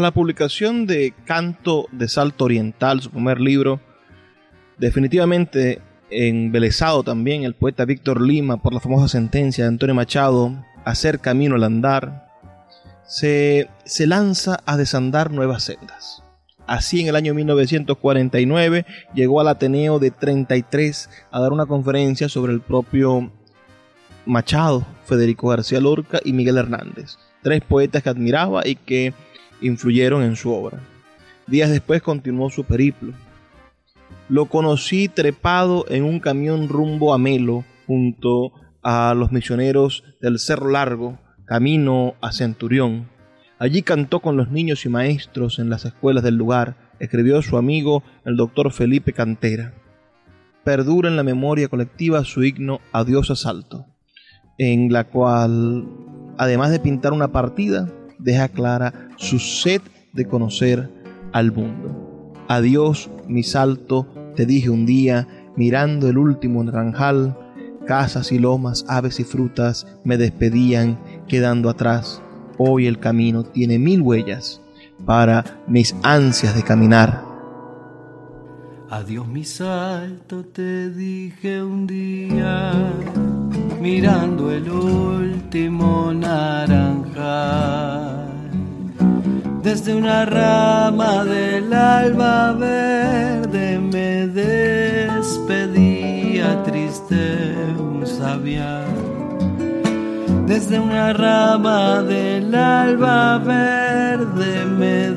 La 0.00 0.12
publicación 0.12 0.86
de 0.86 1.12
Canto 1.24 1.88
de 1.90 2.06
Salto 2.08 2.44
Oriental, 2.44 3.00
su 3.00 3.10
primer 3.10 3.40
libro, 3.40 3.80
definitivamente 4.78 5.80
embelesado 6.08 7.02
también 7.02 7.42
el 7.42 7.54
poeta 7.54 7.84
Víctor 7.84 8.20
Lima 8.20 8.62
por 8.62 8.72
la 8.72 8.80
famosa 8.80 9.08
sentencia 9.08 9.64
de 9.64 9.68
Antonio 9.68 9.94
Machado, 9.94 10.64
Hacer 10.84 11.18
camino 11.18 11.56
al 11.56 11.64
andar, 11.64 12.28
se, 13.06 13.68
se 13.84 14.06
lanza 14.06 14.60
a 14.64 14.76
desandar 14.76 15.32
nuevas 15.32 15.64
sendas. 15.64 16.22
Así 16.66 17.00
en 17.00 17.08
el 17.08 17.16
año 17.16 17.34
1949 17.34 18.86
llegó 19.14 19.40
al 19.40 19.48
Ateneo 19.48 19.98
de 19.98 20.10
33 20.12 21.10
a 21.30 21.40
dar 21.40 21.52
una 21.52 21.66
conferencia 21.66 22.28
sobre 22.28 22.52
el 22.52 22.60
propio 22.60 23.32
Machado, 24.24 24.86
Federico 25.04 25.48
García 25.48 25.80
Lorca 25.80 26.20
y 26.24 26.32
Miguel 26.32 26.58
Hernández, 26.58 27.16
tres 27.42 27.62
poetas 27.62 28.02
que 28.02 28.10
admiraba 28.10 28.66
y 28.66 28.76
que 28.76 29.12
influyeron 29.60 30.22
en 30.22 30.36
su 30.36 30.52
obra. 30.52 30.80
Días 31.46 31.70
después 31.70 32.02
continuó 32.02 32.50
su 32.50 32.64
periplo. 32.64 33.12
Lo 34.28 34.46
conocí 34.46 35.08
trepado 35.08 35.86
en 35.88 36.04
un 36.04 36.20
camión 36.20 36.68
rumbo 36.68 37.14
a 37.14 37.18
Melo 37.18 37.64
junto 37.86 38.52
a 38.82 39.14
los 39.14 39.32
misioneros 39.32 40.04
del 40.20 40.38
Cerro 40.38 40.70
Largo, 40.70 41.18
camino 41.46 42.14
a 42.20 42.32
Centurión. 42.32 43.08
Allí 43.58 43.82
cantó 43.82 44.20
con 44.20 44.36
los 44.36 44.50
niños 44.50 44.84
y 44.84 44.88
maestros 44.88 45.58
en 45.58 45.70
las 45.70 45.84
escuelas 45.84 46.22
del 46.22 46.36
lugar, 46.36 46.76
escribió 47.00 47.40
su 47.42 47.56
amigo 47.56 48.02
el 48.24 48.36
doctor 48.36 48.70
Felipe 48.70 49.12
Cantera. 49.12 49.74
Perdura 50.64 51.08
en 51.08 51.16
la 51.16 51.22
memoria 51.22 51.68
colectiva 51.68 52.24
su 52.24 52.44
himno 52.44 52.80
Adiós 52.92 53.30
Asalto, 53.30 53.86
en 54.58 54.92
la 54.92 55.04
cual, 55.04 55.86
además 56.36 56.70
de 56.70 56.80
pintar 56.80 57.12
una 57.14 57.28
partida, 57.28 57.90
deja 58.18 58.48
clara 58.48 59.08
su 59.16 59.38
sed 59.38 59.82
de 60.12 60.26
conocer 60.26 60.90
al 61.32 61.52
mundo. 61.52 62.32
Adiós, 62.48 63.10
mi 63.26 63.42
salto, 63.42 64.06
te 64.34 64.46
dije 64.46 64.70
un 64.70 64.86
día, 64.86 65.26
mirando 65.56 66.08
el 66.08 66.18
último 66.18 66.62
naranjal, 66.64 67.36
casas 67.86 68.32
y 68.32 68.38
lomas, 68.38 68.84
aves 68.88 69.20
y 69.20 69.24
frutas 69.24 69.86
me 70.04 70.16
despedían, 70.16 70.98
quedando 71.26 71.68
atrás. 71.68 72.22
Hoy 72.56 72.86
el 72.86 72.98
camino 72.98 73.44
tiene 73.44 73.78
mil 73.78 74.02
huellas 74.02 74.60
para 75.04 75.44
mis 75.66 75.94
ansias 76.02 76.54
de 76.54 76.62
caminar. 76.62 77.24
Adiós 78.90 79.28
mi 79.28 79.44
salto, 79.44 80.44
te 80.46 80.90
dije 80.90 81.62
un 81.62 81.86
día, 81.86 82.72
mirando 83.80 84.50
el 84.50 84.70
último 84.70 86.12
naranjal. 86.14 88.07
Desde 89.68 89.92
una 89.94 90.24
rama 90.24 91.26
del 91.26 91.70
alba 91.74 92.54
verde 92.54 93.78
me 93.78 94.26
despedía 94.28 95.66
triste 96.62 97.54
un 97.78 98.06
sabiar. 98.06 98.86
Desde 100.46 100.80
una 100.80 101.12
rama 101.12 102.02
del 102.02 102.54
alba 102.54 103.36
verde 103.36 104.64
me 104.64 105.10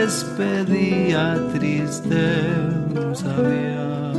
despedía 0.00 1.36
triste 1.52 2.34
un 3.00 3.14
sabiar. 3.14 4.14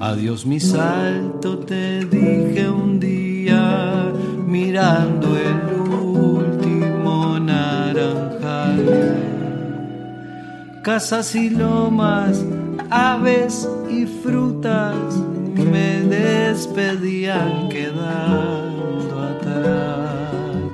Adiós 0.00 0.44
mi 0.44 0.58
salto, 0.58 1.58
te 1.60 2.04
dije 2.06 2.68
un 2.68 2.98
día, 2.98 4.10
mirando 4.48 5.36
el 5.36 5.81
Casas 10.82 11.34
y 11.36 11.48
lomas, 11.48 12.44
aves 12.90 13.68
y 13.88 14.04
frutas 14.04 15.14
me 15.54 16.00
despedían 16.00 17.68
quedando 17.68 19.22
atrás. 19.22 20.72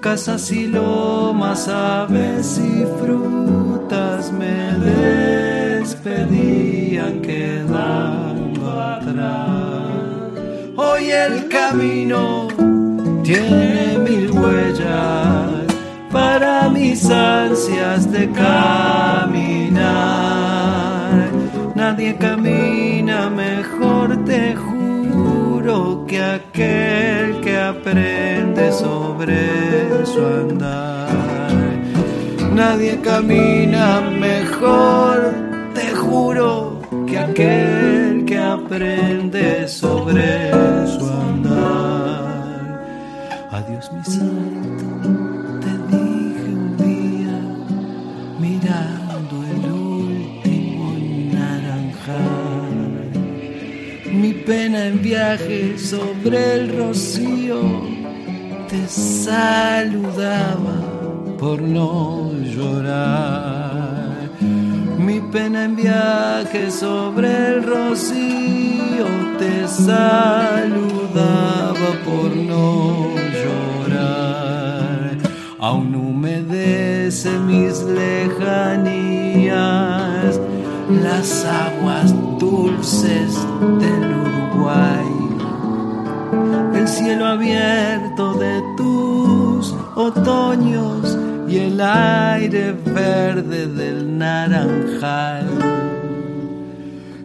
Casas 0.00 0.52
y 0.52 0.66
lomas, 0.66 1.68
aves 1.68 2.58
y 2.58 2.84
frutas 3.02 4.30
me 4.30 4.74
despedían 5.80 7.22
quedando 7.22 8.78
atrás. 8.78 9.88
Hoy 10.76 11.10
el 11.10 11.48
camino 11.48 12.48
tiene 13.22 13.96
mil 14.00 14.30
huellas 14.32 15.23
para 16.34 16.68
mis 16.68 17.08
ansias 17.10 18.10
de 18.10 18.28
caminar. 18.32 19.84
Nadie 21.76 22.16
camina 22.16 23.30
mejor, 23.30 24.24
te 24.24 24.56
juro, 24.56 26.04
que 26.08 26.20
aquel 26.20 27.40
que 27.40 27.56
aprende 27.56 28.72
sobre 28.72 30.04
su 30.04 30.26
andar. 30.26 31.08
Nadie 32.52 33.00
camina 33.00 34.00
mejor, 34.00 35.34
te 35.72 35.94
juro, 35.94 36.80
que 37.06 37.16
aquel 37.16 38.24
que 38.26 38.38
aprende 38.38 39.68
sobre 39.68 40.50
su 40.94 41.04
andar. 41.30 42.64
Adiós 43.52 43.92
mi 43.92 44.02
salto, 44.02 45.23
pena 54.46 54.86
en 54.86 55.00
viaje 55.00 55.78
sobre 55.78 56.54
el 56.54 56.76
rocío 56.76 57.60
te 58.68 58.86
saludaba 58.88 60.16
por 61.38 61.62
no 61.62 62.30
llorar. 62.42 64.28
Mi 64.98 65.20
pena 65.20 65.64
en 65.64 65.76
viaje 65.76 66.70
sobre 66.70 67.28
el 67.48 67.62
rocío 67.62 69.06
te 69.38 69.66
saludaba 69.66 71.14
por 72.04 72.36
no 72.36 73.14
llorar. 73.42 75.16
Aún 75.58 75.94
humedece 75.94 77.38
mis 77.38 77.82
lejanías 77.84 79.14
las 80.90 81.44
aguas 81.44 82.14
dulces 82.38 83.34
del 83.80 84.14
Uruguay 84.14 85.14
el 86.84 86.88
cielo 86.88 87.26
abierto 87.26 88.34
de 88.34 88.62
tus 88.76 89.74
otoños 89.94 91.16
y 91.48 91.58
el 91.58 91.80
aire 91.80 92.72
verde 92.72 93.66
del 93.66 94.18
naranjal. 94.18 95.46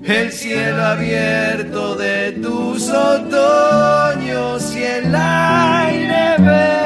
El 0.04 0.32
cielo 0.32 0.82
abierto 0.82 1.96
de 1.96 2.32
tus 2.42 2.90
otoños 2.90 4.76
y 4.76 4.84
el 4.84 5.14
aire 5.14 6.36
verde 6.40 6.79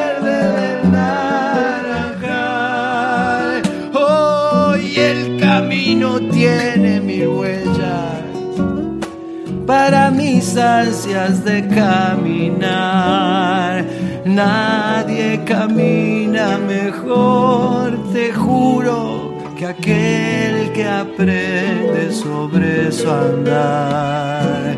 tiene 6.43 6.99
mi 6.99 7.25
huella 7.25 8.21
para 9.65 10.11
mis 10.11 10.57
ansias 10.57 11.45
de 11.45 11.65
caminar. 11.69 13.05
Nadie 14.25 15.41
camina 15.45 16.57
mejor, 16.57 17.97
te 18.11 18.33
juro, 18.33 19.37
que 19.57 19.67
aquel 19.67 20.73
que 20.73 20.85
aprende 20.85 22.11
sobre 22.11 22.91
su 22.91 23.09
andar. 23.09 24.77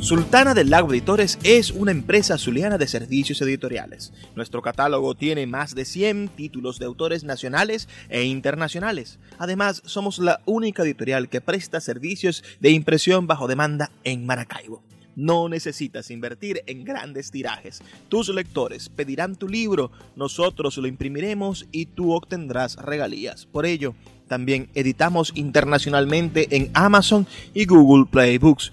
Sultana 0.00 0.54
del 0.54 0.70
Lago 0.70 0.92
Editores 0.92 1.38
es 1.44 1.70
una 1.72 1.90
empresa 1.90 2.38
zuliana 2.38 2.78
de 2.78 2.88
servicios 2.88 3.42
editoriales. 3.42 4.14
Nuestro 4.34 4.62
catálogo 4.62 5.14
tiene 5.14 5.46
más 5.46 5.74
de 5.74 5.84
100 5.84 6.30
títulos 6.30 6.78
de 6.78 6.86
autores 6.86 7.22
nacionales 7.22 7.86
e 8.08 8.24
internacionales. 8.24 9.18
Además, 9.38 9.82
somos 9.84 10.18
la 10.18 10.40
única 10.46 10.84
editorial 10.84 11.28
que 11.28 11.42
presta 11.42 11.80
servicios 11.80 12.42
de 12.60 12.70
impresión 12.70 13.26
bajo 13.26 13.46
demanda 13.46 13.90
en 14.02 14.24
Maracaibo. 14.24 14.82
No 15.16 15.50
necesitas 15.50 16.10
invertir 16.10 16.62
en 16.66 16.82
grandes 16.82 17.30
tirajes. 17.30 17.82
Tus 18.08 18.30
lectores 18.30 18.88
pedirán 18.88 19.36
tu 19.36 19.48
libro, 19.48 19.92
nosotros 20.16 20.78
lo 20.78 20.86
imprimiremos 20.86 21.66
y 21.72 21.86
tú 21.86 22.12
obtendrás 22.12 22.76
regalías. 22.76 23.44
Por 23.44 23.66
ello, 23.66 23.94
también 24.28 24.70
editamos 24.74 25.32
internacionalmente 25.34 26.56
en 26.56 26.70
Amazon 26.72 27.26
y 27.52 27.66
Google 27.66 28.06
Play 28.08 28.38
Books. 28.38 28.72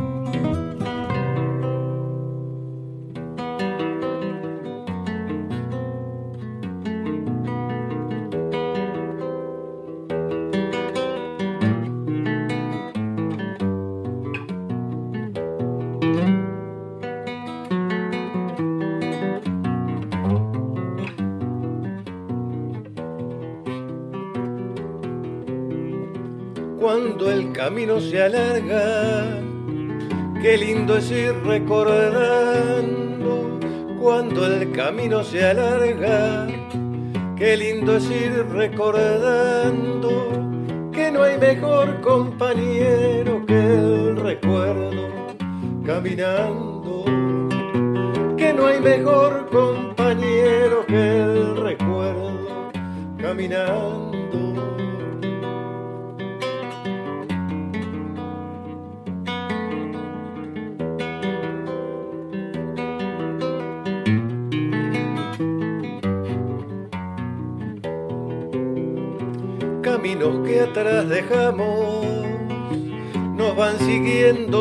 Camino 27.71 28.01
se 28.01 28.21
alarga, 28.21 29.39
qué 30.41 30.57
lindo 30.57 30.97
es 30.97 31.09
ir 31.09 31.33
recordando 31.45 32.91
cuando 33.97 34.45
el 34.45 34.73
camino 34.73 35.23
se 35.23 35.45
alarga, 35.45 36.47
qué 37.37 37.55
lindo 37.55 37.95
es 37.95 38.11
ir 38.11 38.45
recordando 38.51 40.09
que 40.91 41.11
no 41.11 41.23
hay 41.23 41.37
mejor 41.37 42.01
compañero 42.01 43.45
que 43.45 43.57
el 43.57 44.17
recuerdo 44.17 45.07
caminando, 45.85 47.05
que 48.35 48.53
no 48.53 48.65
hay 48.67 48.81
mejor 48.81 49.49
compañero 49.49 50.85
que 50.85 51.21
el 51.21 51.55
recuerdo 51.55 52.69
caminando. 53.17 54.10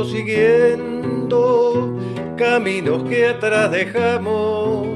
Siguiendo. 0.05 1.97
Caminos 2.37 3.05
que 3.05 3.29
atrás 3.29 3.71
dejamos 3.71 4.87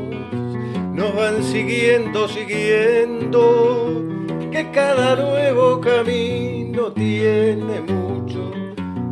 nos 0.95 1.15
van 1.15 1.43
siguiendo, 1.43 2.29
siguiendo. 2.29 4.05
Que 4.51 4.71
cada 4.71 5.17
nuevo 5.17 5.81
camino 5.81 6.93
tiene 6.93 7.81
mucho 7.81 8.53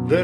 de 0.06 0.22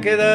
quisiera 0.00 0.29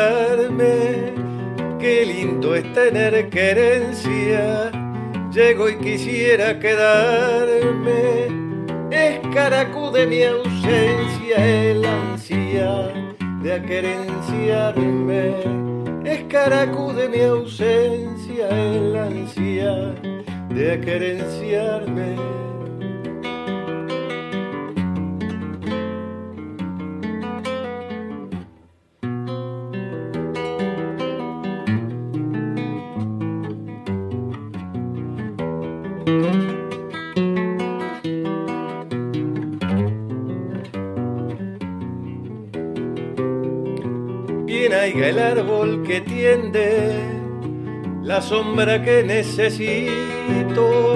que 48.85 49.03
necesito. 49.03 50.93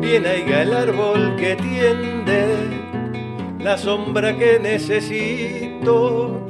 Bien 0.00 0.26
haiga 0.26 0.62
el 0.62 0.72
árbol 0.72 1.36
que 1.36 1.54
tiende 1.56 2.46
la 3.60 3.76
sombra 3.76 4.36
que 4.36 4.58
necesito 4.58 6.40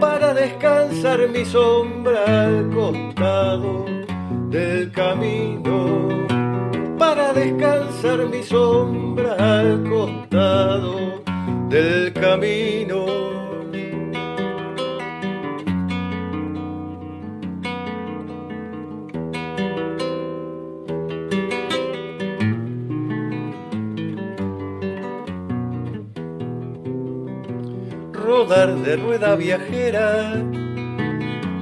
para 0.00 0.34
descansar 0.34 1.28
mi 1.28 1.44
sombra 1.44 2.24
al 2.26 2.68
de 28.86 28.94
rueda 28.94 29.34
viajera, 29.34 30.32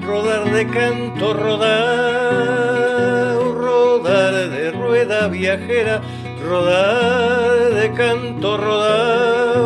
rodar 0.06 0.44
de 0.52 0.68
canto, 0.68 1.32
rodar, 1.32 3.38
rodar 3.38 4.50
de 4.50 4.70
rueda 4.70 5.28
viajera, 5.28 6.02
rodar 6.46 7.72
de 7.80 7.92
canto, 7.94 8.58
rodar, 8.58 9.56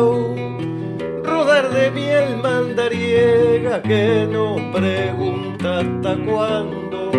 rodar 1.25 1.69
de 1.71 1.91
miel 1.91 2.37
mandariega 2.37 3.81
que 3.81 4.25
no 4.31 4.71
pregunta 4.71 5.79
hasta 5.79 6.15
cuándo, 6.23 7.11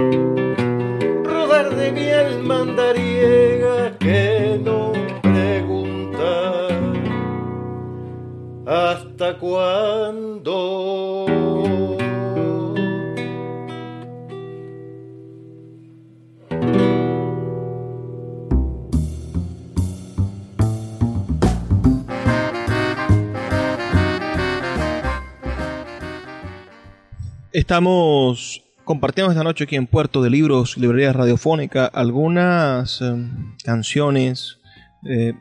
rodar 1.23 1.77
de 1.77 1.93
miel 1.93 2.43
mandariega 2.43 3.93
que 3.99 4.59
no 4.65 4.93
pregunta 5.21 6.69
hasta 8.67 9.37
cuándo. 9.37 10.30
Estamos 27.53 28.63
compartiendo 28.85 29.33
esta 29.33 29.43
noche 29.43 29.65
aquí 29.65 29.75
en 29.75 29.89
Puerto 29.89 30.23
de 30.23 30.31
Libros, 30.31 30.79
Librería 30.79 31.13
Radiofónica, 31.13 31.85
algunas 31.85 33.03
eh, 33.03 33.13
canciones 33.65 34.61
eh, 35.05 35.33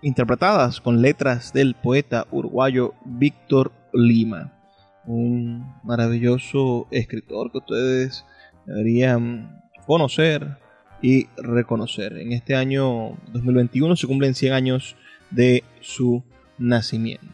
interpretadas 0.00 0.80
con 0.80 1.02
letras 1.02 1.52
del 1.52 1.74
poeta 1.74 2.26
uruguayo 2.30 2.94
Víctor 3.04 3.72
Lima, 3.92 4.58
un 5.04 5.74
maravilloso 5.84 6.88
escritor 6.90 7.52
que 7.52 7.58
ustedes 7.58 8.24
deberían 8.64 9.60
conocer 9.86 10.56
y 11.02 11.26
reconocer. 11.36 12.16
En 12.16 12.32
este 12.32 12.54
año 12.54 13.10
2021 13.34 13.94
se 13.96 14.06
cumplen 14.06 14.34
100 14.34 14.52
años 14.54 14.96
de 15.30 15.64
su 15.82 16.24
nacimiento. 16.56 17.26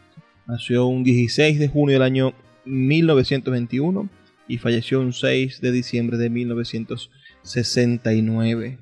Nació 0.49 0.87
un 0.87 1.05
16 1.05 1.61
de 1.61 1.69
junio 1.69 1.93
del 1.95 2.03
año 2.03 2.33
1921 2.65 4.24
y 4.49 4.59
falleció 4.59 5.01
un 5.01 5.13
6 5.13 5.61
de 5.61 5.71
diciembre 5.73 6.17
de 6.19 6.31
1969. 6.31 8.79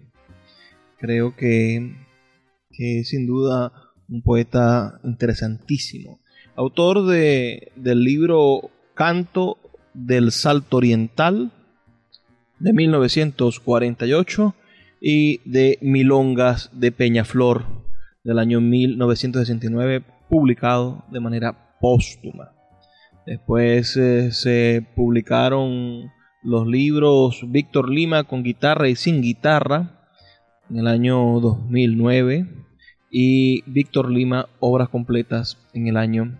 Creo 0.99 1.35
que, 1.37 1.97
es 2.71 3.09
sin 3.09 3.27
duda 3.27 3.73
un 4.09 4.23
poeta 4.23 5.01
interesantísimo. 5.05 6.21
Autor 6.57 7.07
de, 7.07 7.73
del 7.77 8.05
libro 8.05 8.71
Canto 8.95 9.59
del 9.95 10.33
Salto 10.33 10.79
Oriental 10.79 11.53
de 12.59 12.73
1948 12.73 14.55
y 15.01 15.41
de 15.45 15.79
Milongas 15.83 16.71
de 16.73 16.91
Peñaflor 16.93 17.67
del 18.23 18.39
año 18.39 18.61
1969, 18.61 20.05
publicado 20.29 21.05
de 21.11 21.21
manera 21.21 21.77
póstuma. 21.81 22.53
Después 23.27 23.97
eh, 23.97 24.33
se 24.33 24.87
publicaron 24.97 26.11
los 26.43 26.67
libros 26.67 27.45
Víctor 27.49 27.89
Lima 27.89 28.25
con 28.25 28.43
guitarra 28.43 28.89
y 28.89 28.97
sin 28.97 29.23
guitarra 29.23 30.09
en 30.69 30.79
el 30.79 30.89
año 30.89 31.39
2009 31.39 32.49
y 33.11 33.63
Víctor 33.71 34.11
Lima 34.11 34.49
obras 34.59 34.89
completas 34.89 35.59
en 35.73 35.87
el 35.87 35.97
año 35.97 36.37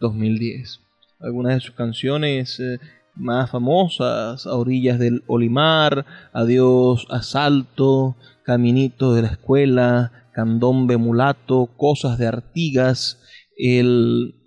2010. 0.00 0.80
Algunas 1.18 1.54
de 1.54 1.60
sus 1.60 1.74
canciones 1.74 2.60
eh, 2.60 2.78
más 3.16 3.50
famosas, 3.50 4.46
A 4.46 4.54
orillas 4.54 4.98
del 5.00 5.24
Olimar, 5.26 6.06
Adiós 6.32 7.06
Asalto, 7.10 8.16
Caminito 8.44 9.14
de 9.14 9.22
la 9.22 9.28
Escuela, 9.28 10.12
Candombe 10.32 10.96
Mulato, 10.96 11.66
Cosas 11.76 12.18
de 12.18 12.28
Artigas, 12.28 13.20
El 13.56 14.39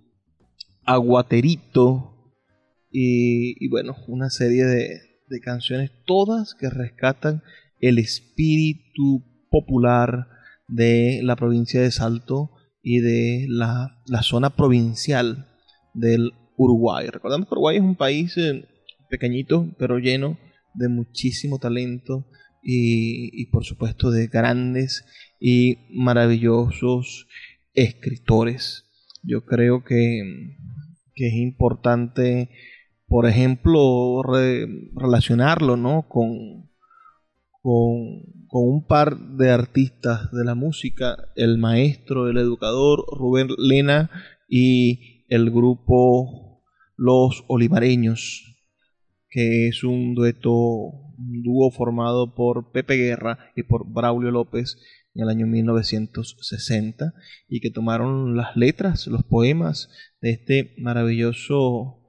Aguaterito 0.86 2.14
y, 2.92 3.68
bueno, 3.70 3.96
una 4.08 4.30
serie 4.30 4.66
de, 4.66 5.00
canciones, 5.42 5.90
todas 6.06 6.54
que 6.54 6.70
rescatan 6.70 7.42
el 7.82 7.98
espíritu 7.98 9.24
popular 9.50 10.28
de 10.68 11.22
la 11.24 11.36
provincia 11.36 11.82
de 11.82 11.90
Salto 11.90 12.52
y 12.84 13.00
de 13.00 13.48
la, 13.50 14.00
zona 14.22 14.52
provincial 14.52 15.48
del 15.96 16.34
Uruguay. 16.56 17.08
Recordamos 17.08 17.48
que 17.48 17.56
Uruguay 17.56 17.78
es 17.78 17.82
un 17.82 17.96
país 17.96 18.38
eh, 18.38 18.64
pequeñito, 19.10 19.74
pero 19.80 19.98
lleno 19.98 20.38
de 20.76 20.88
muchísimo 20.88 21.58
talento 21.58 22.28
y, 22.62 23.32
y, 23.34 23.48
por 23.48 23.66
supuesto 23.66 24.12
de 24.12 24.28
grandes 24.28 25.04
y 25.40 25.80
maravillosos 25.90 27.28
escritores. 27.74 28.86
Yo 29.24 29.46
creo 29.46 29.84
que 29.84 30.58
que 31.16 31.28
es 31.28 31.34
importante, 31.36 32.50
por 33.08 33.28
ejemplo, 33.28 34.22
relacionarlo 34.96 35.78
¿no? 35.78 36.08
con, 36.08 36.70
con, 37.62 38.24
un 38.52 38.86
par 38.86 39.18
de 39.18 39.52
artistas 39.52 40.32
de 40.32 40.44
la 40.44 40.56
música, 40.56 41.30
el 41.36 41.58
maestro, 41.58 42.30
el 42.30 42.38
educador 42.38 43.04
Rubén 43.12 43.48
Lena 43.58 44.12
y 44.48 45.26
el 45.30 45.50
grupo 45.50 46.62
Los 46.96 47.44
Olivareños, 47.48 48.56
que 49.30 49.68
es 49.68 49.84
un 49.84 50.14
dueto, 50.14 50.52
un 50.54 51.42
dúo 51.44 51.72
formado 51.72 52.36
por 52.36 52.72
Pepe 52.72 52.96
Guerra 52.96 53.40
y 53.56 53.64
por 53.64 53.92
Braulio 53.92 54.30
López 54.30 54.78
en 55.14 55.24
el 55.24 55.30
año 55.30 55.48
1960 55.48 57.14
y 57.48 57.60
que 57.60 57.70
tomaron 57.70 58.36
las 58.36 58.56
letras, 58.56 59.08
los 59.08 59.24
poemas 59.24 59.90
de 60.22 60.32
este 60.32 60.74
maravilloso 60.78 62.02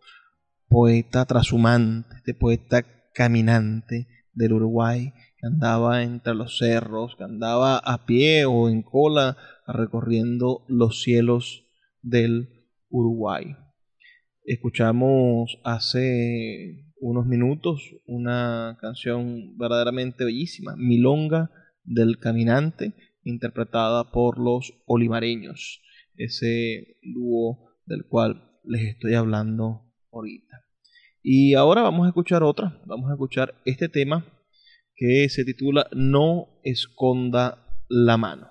poeta 0.69 1.25
trashumante, 1.27 2.17
este 2.17 2.35
poeta 2.35 2.85
caminante 3.12 4.09
del 4.33 4.55
Uruguay, 4.55 5.12
que 5.38 5.47
andaba 5.47 6.03
entre 6.03 6.35
los 6.35 6.59
cerros, 6.59 7.14
que 7.16 7.24
andaba 7.24 7.78
a 7.78 8.07
pie 8.07 8.45
o 8.47 8.68
en 8.68 8.83
cola 8.83 9.37
recorriendo 9.66 10.64
los 10.68 11.03
cielos 11.03 11.66
del 12.03 12.66
Uruguay. 12.89 13.57
Escuchamos 14.45 15.59
hace 15.64 16.93
unos 17.01 17.26
minutos 17.26 17.97
una 18.07 18.78
canción 18.81 19.57
verdaderamente 19.57 20.24
bellísima, 20.24 20.74
Milonga 20.76 21.51
del 21.85 22.18
Caminante, 22.18 22.95
interpretada 23.22 24.11
por 24.11 24.39
los 24.39 24.74
olivareños, 24.87 25.82
ese 26.16 26.99
dúo 27.03 27.70
del 27.87 28.05
cual 28.07 28.51
les 28.64 28.82
estoy 28.82 29.14
hablando 29.14 29.93
ahorita. 30.12 30.64
Y 31.22 31.55
ahora 31.55 31.82
vamos 31.82 32.05
a 32.05 32.09
escuchar 32.09 32.43
otra, 32.43 32.80
vamos 32.85 33.11
a 33.11 33.14
escuchar 33.14 33.55
este 33.64 33.89
tema 33.89 34.26
que 34.95 35.28
se 35.28 35.45
titula 35.45 35.89
No 35.93 36.61
esconda 36.62 37.66
la 37.89 38.16
mano. 38.16 38.49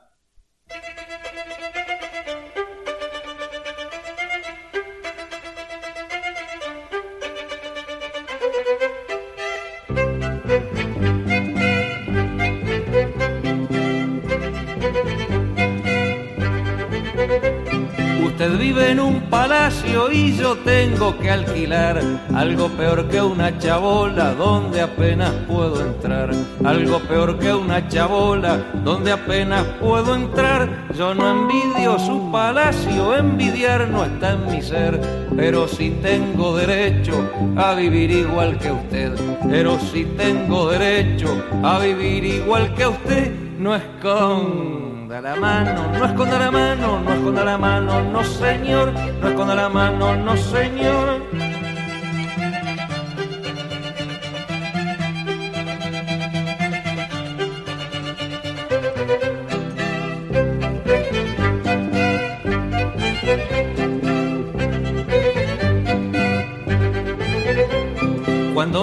Usted 18.43 18.59
vive 18.59 18.91
en 18.91 18.99
un 18.99 19.21
palacio 19.29 20.11
y 20.11 20.35
yo 20.35 20.57
tengo 20.57 21.17
que 21.17 21.31
alquilar 21.31 22.01
algo 22.35 22.67
peor 22.67 23.07
que 23.07 23.21
una 23.21 23.57
chabola 23.57 24.33
donde 24.33 24.81
apenas 24.81 25.31
puedo 25.47 25.79
entrar. 25.79 26.31
Algo 26.65 26.99
peor 26.99 27.39
que 27.39 27.53
una 27.53 27.87
chabola 27.87 28.57
donde 28.83 29.13
apenas 29.13 29.63
puedo 29.79 30.13
entrar. 30.13 30.67
Yo 30.93 31.15
no 31.15 31.31
envidio 31.31 31.97
su 31.99 32.29
palacio, 32.33 33.15
envidiar 33.15 33.87
no 33.87 34.03
está 34.03 34.33
en 34.33 34.45
mi 34.51 34.61
ser, 34.61 34.99
pero 35.37 35.65
si 35.65 35.91
tengo 35.91 36.57
derecho 36.57 37.13
a 37.55 37.73
vivir 37.75 38.11
igual 38.11 38.59
que 38.59 38.73
usted. 38.73 39.13
Pero 39.47 39.79
si 39.79 40.03
tengo 40.03 40.69
derecho 40.69 41.29
a 41.63 41.79
vivir 41.79 42.25
igual 42.25 42.73
que 42.75 42.87
usted, 42.87 43.31
no 43.57 43.73
es 43.73 43.83
con 44.01 44.82
la 45.21 45.35
mano, 45.35 45.91
no 45.97 46.05
esconda 46.05 46.39
la 46.39 46.51
mano, 46.51 46.99
no 46.99 47.13
esconda 47.13 47.43
la 47.43 47.57
mano, 47.57 48.01
no 48.11 48.23
señor, 48.23 48.93
no 49.21 49.27
esconda 49.27 49.55
la 49.55 49.69
mano, 49.69 50.15
no 50.15 50.35
señor. 50.35 51.52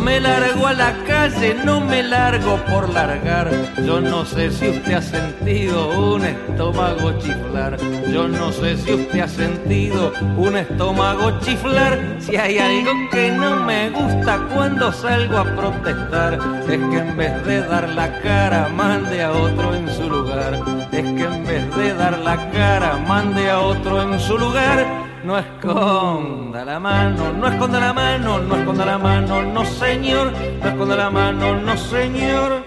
Cuando 0.01 0.13
me 0.13 0.21
largo 0.21 0.67
a 0.67 0.73
la 0.73 0.95
calle 1.05 1.55
no 1.63 1.79
me 1.79 2.03
largo 2.03 2.57
por 2.65 2.89
largar. 2.89 3.51
Yo 3.85 4.01
no 4.01 4.25
sé 4.25 4.51
si 4.51 4.71
usted 4.71 4.95
ha 4.95 5.03
sentido 5.03 5.91
un 5.91 6.25
estómago 6.25 7.13
chiflar. 7.19 7.77
Yo 8.11 8.27
no 8.27 8.51
sé 8.51 8.79
si 8.79 8.95
usted 8.95 9.21
ha 9.21 9.29
sentido 9.29 10.15
un 10.39 10.57
estómago 10.57 11.39
chiflar. 11.41 11.99
Si 12.19 12.35
hay 12.35 12.57
algo 12.57 12.93
que 13.11 13.31
no 13.31 13.57
me 13.57 13.91
gusta 13.91 14.39
cuando 14.55 14.91
salgo 14.91 15.37
a 15.37 15.45
protestar, 15.45 16.39
es 16.63 16.79
que 16.79 16.99
en 16.99 17.17
vez 17.19 17.45
de 17.45 17.61
dar 17.61 17.87
la 17.91 18.21
cara 18.23 18.69
mande 18.69 19.23
a 19.23 19.33
otro 19.33 19.75
en 19.75 19.87
su 19.91 20.09
lugar. 20.09 20.55
Es 20.93 21.03
que 21.03 21.25
en 21.25 21.45
vez 21.45 21.77
de 21.77 21.93
dar 21.93 22.19
la 22.21 22.51
cara 22.53 22.97
mande 23.07 23.51
a 23.51 23.61
otro 23.61 24.01
en 24.01 24.19
su 24.19 24.39
lugar 24.39 24.87
no 25.31 25.39
esconda 25.39 26.65
la 26.65 26.81
mano, 26.81 27.33
no 27.33 27.47
esconda 27.47 27.79
la 27.79 27.93
mano, 27.93 28.41
no 28.41 28.57
esconda 28.57 28.85
la 28.85 28.99
mano, 28.99 29.43
no 29.43 29.65
señor, 29.65 30.33
no 30.61 30.69
esconda 30.69 30.97
la 30.97 31.09
mano, 31.09 31.55
no 31.55 31.77
señor. 31.77 32.65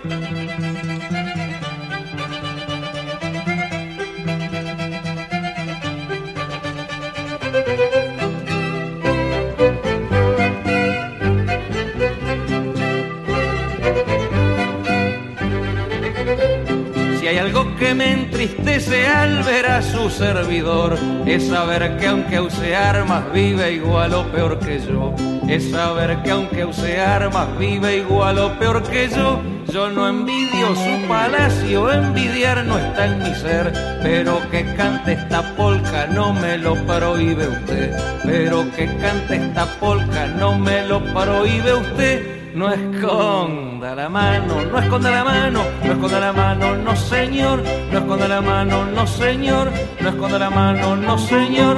Entristece 18.44 19.08
al 19.08 19.42
ver 19.44 19.66
a 19.68 19.82
su 19.82 20.10
servidor, 20.10 20.98
es 21.26 21.48
saber 21.48 21.98
que 21.98 22.08
aunque 22.08 22.42
use 22.42 22.76
armas 22.76 23.24
vive 23.32 23.72
igual 23.72 24.14
o 24.14 24.26
peor 24.32 24.60
que 24.60 24.80
yo. 24.80 25.16
Es 25.48 25.72
saber 25.72 26.22
que 26.24 26.32
aunque 26.32 26.66
use 26.66 27.00
armas 27.00 27.48
vive 27.58 27.98
igual 27.98 28.40
o 28.40 28.60
peor 28.60 28.84
que 28.84 29.08
yo. 29.08 29.42
Yo 29.72 29.90
no 29.90 30.10
envidio 30.10 30.76
su 30.76 31.08
palacio, 31.08 31.90
envidiar 31.92 32.66
no 32.66 32.78
está 32.78 33.06
en 33.06 33.20
mi 33.20 33.34
ser, 33.34 33.72
pero 34.04 34.40
que 34.52 34.66
cante 34.76 35.14
esta 35.14 35.56
polca 35.56 36.06
no 36.08 36.34
me 36.34 36.58
lo 36.58 36.76
prohíbe 36.86 37.48
usted, 37.48 37.98
pero 38.24 38.70
que 38.76 38.88
cante 38.98 39.38
esta 39.38 39.66
polca 39.80 40.28
no 40.38 40.60
me 40.60 40.86
lo 40.86 41.02
prohíbe 41.14 41.74
usted 41.76 42.54
no 42.54 42.72
esconda 43.84 44.02
la 44.02 44.10
mano, 44.10 44.66
no 44.66 44.80
esconda 44.80 45.12
la 45.12 45.24
mano, 45.26 45.64
no 45.84 45.92
esconda 45.92 46.20
la 46.22 46.32
mano, 46.32 46.78
no 46.78 46.96
señor, 46.96 47.62
no 47.92 48.00
esconda 48.00 48.28
la 48.30 48.40
mano, 48.40 48.86
no 48.86 49.06
señor, 49.06 49.72
no 50.02 50.10
esconda 50.10 50.40
la 50.40 50.50
mano, 50.50 50.96
no 50.96 51.18
señor. 51.18 51.78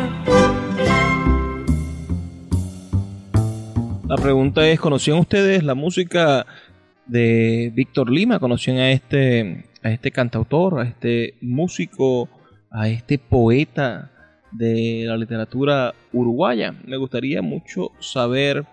La 4.08 4.18
pregunta 4.18 4.68
es, 4.68 4.80
¿conocían 4.80 5.18
ustedes 5.18 5.64
la 5.64 5.74
música 5.74 6.46
de 7.08 7.72
Víctor 7.74 8.12
Lima? 8.12 8.38
¿Conocían 8.38 8.78
a 8.78 8.92
este, 8.92 9.66
a 9.82 9.90
este 9.90 10.12
cantautor, 10.12 10.82
a 10.82 10.84
este 10.84 11.40
músico, 11.42 12.30
a 12.70 12.88
este 12.88 13.18
poeta 13.18 14.12
de 14.52 15.06
la 15.08 15.18
literatura 15.18 15.96
uruguaya? 16.14 16.72
Me 16.86 16.98
gustaría 16.98 17.42
mucho 17.42 17.94
saber 18.00 18.64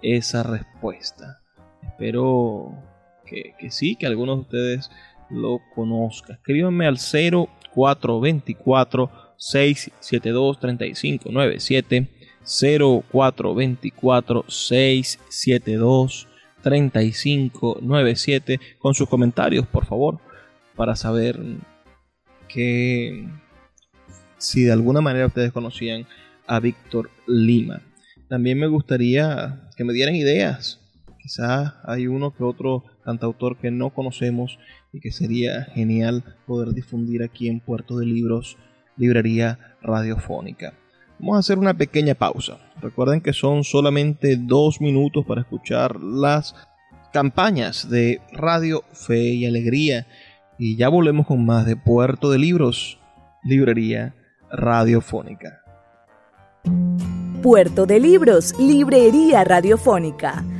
esa 0.00 0.44
respuesta. 0.44 1.40
Espero 1.88 2.72
que, 3.26 3.54
sí, 3.70 3.96
que 3.96 4.06
algunos 4.06 4.36
de 4.36 4.42
ustedes 4.42 4.90
lo 5.30 5.60
conozcan. 5.74 6.36
Escríbanme 6.36 6.86
al 6.86 6.98
0424 6.98 9.10
672 9.36 10.60
3597 10.60 12.08
0424 12.44 14.44
672 14.48 16.28
3597 16.62 18.60
con 18.78 18.94
sus 18.94 19.08
comentarios, 19.08 19.66
por 19.66 19.86
favor, 19.86 20.20
para 20.74 20.96
saber 20.96 21.38
que 22.48 23.28
si 24.38 24.62
de 24.62 24.72
alguna 24.72 25.00
manera 25.00 25.26
ustedes 25.26 25.52
conocían 25.52 26.06
a 26.46 26.60
Víctor 26.60 27.10
Lima. 27.26 27.82
También 28.28 28.58
me 28.58 28.66
gustaría 28.66 29.68
que 29.76 29.84
me 29.84 29.92
dieran 29.92 30.16
ideas. 30.16 30.80
Quizás 31.28 31.74
hay 31.84 32.06
uno 32.06 32.34
que 32.34 32.42
otro 32.42 32.84
cantautor 33.04 33.58
que 33.58 33.70
no 33.70 33.90
conocemos 33.90 34.58
y 34.94 35.00
que 35.00 35.12
sería 35.12 35.64
genial 35.74 36.24
poder 36.46 36.72
difundir 36.72 37.22
aquí 37.22 37.48
en 37.48 37.60
Puerto 37.60 37.98
de 37.98 38.06
Libros, 38.06 38.56
Librería 38.96 39.76
Radiofónica. 39.82 40.72
Vamos 41.18 41.36
a 41.36 41.40
hacer 41.40 41.58
una 41.58 41.74
pequeña 41.74 42.14
pausa. 42.14 42.56
Recuerden 42.80 43.20
que 43.20 43.34
son 43.34 43.62
solamente 43.62 44.38
dos 44.40 44.80
minutos 44.80 45.26
para 45.26 45.42
escuchar 45.42 46.00
las 46.00 46.54
campañas 47.12 47.90
de 47.90 48.22
Radio 48.32 48.84
Fe 48.94 49.34
y 49.34 49.44
Alegría. 49.44 50.06
Y 50.58 50.76
ya 50.76 50.88
volvemos 50.88 51.26
con 51.26 51.44
más 51.44 51.66
de 51.66 51.76
Puerto 51.76 52.30
de 52.30 52.38
Libros, 52.38 52.98
Librería 53.44 54.14
Radiofónica. 54.50 55.60
Puerto 57.42 57.84
de 57.84 58.00
Libros, 58.00 58.58
Librería 58.58 59.44
Radiofónica, 59.44 60.42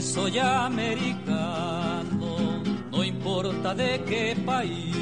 Soy 0.00 0.38
americano, 0.38 2.06
no 2.90 3.02
importa 3.02 3.74
de 3.74 4.00
qué 4.06 4.36
país. 4.46 4.94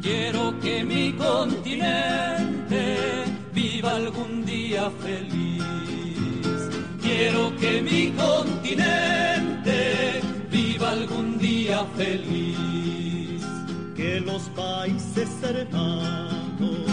Quiero 0.00 0.58
que 0.60 0.82
mi 0.84 1.12
continente 1.12 2.94
viva 3.52 3.96
algún 3.96 4.46
día 4.46 4.90
feliz. 5.02 5.62
Quiero 7.02 7.54
que 7.56 7.82
mi 7.82 8.12
continente 8.12 10.22
viva 10.50 10.90
algún 10.90 11.36
día 11.38 11.84
feliz. 11.96 13.44
Que 13.94 14.20
los 14.20 14.48
países 14.50 15.28
hermanos 15.42 16.86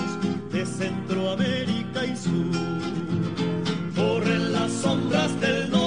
de 0.52 0.66
Centroamérica 0.66 2.06
y 2.06 2.18
Sur 2.18 2.52
corren 3.96 4.52
las 4.52 4.72
sombras 4.72 5.40
del 5.40 5.70
norte 5.70 5.85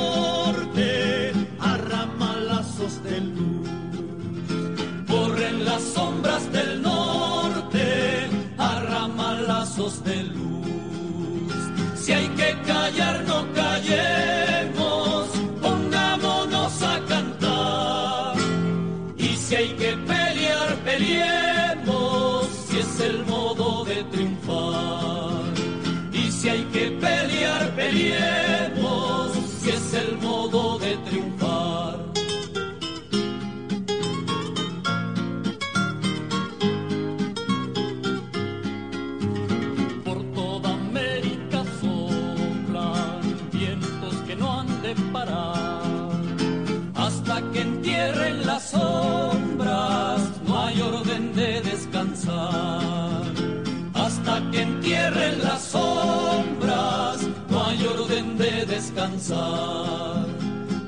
sombras 5.80 6.50
del 6.52 6.82
norte 6.82 8.28
a 8.58 8.80
ramalazos 8.80 10.02
de 10.04 10.22
luz. 10.24 11.52
Si 11.96 12.12
hay 12.12 12.28
que 12.28 12.56
callar, 12.66 13.24
no 13.26 13.46
callemos, 13.52 14.27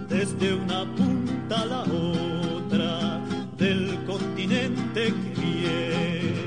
desde 0.09 0.55
una 0.55 0.87
punta 0.97 1.61
a 1.61 1.67
la 1.67 1.83
otra 1.83 3.21
del 3.59 4.03
continente 4.07 5.13
que 5.13 5.41
viene. 5.41 6.47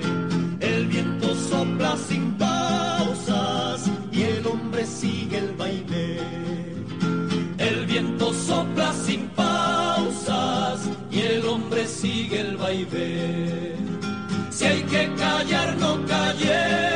El 0.59 0.87
viento 0.87 1.35
sopla 1.35 1.95
sin 1.95 2.31
pausas 2.31 3.91
y 4.11 4.23
el 4.23 4.47
hombre 4.47 4.87
sigue 4.87 5.37
el 5.37 5.53
baile. 5.53 6.17
El 7.59 7.85
viento 7.85 8.33
sopla 8.33 8.91
sin 8.93 9.27
pausas 9.29 10.89
y 11.11 11.19
el 11.19 11.45
hombre 11.45 11.85
sigue 11.85 12.39
el 12.39 12.57
baile. 12.57 13.75
Si 14.49 14.65
hay 14.65 14.81
que 14.83 15.13
callar, 15.13 15.77
no 15.77 16.03
calles. 16.07 16.92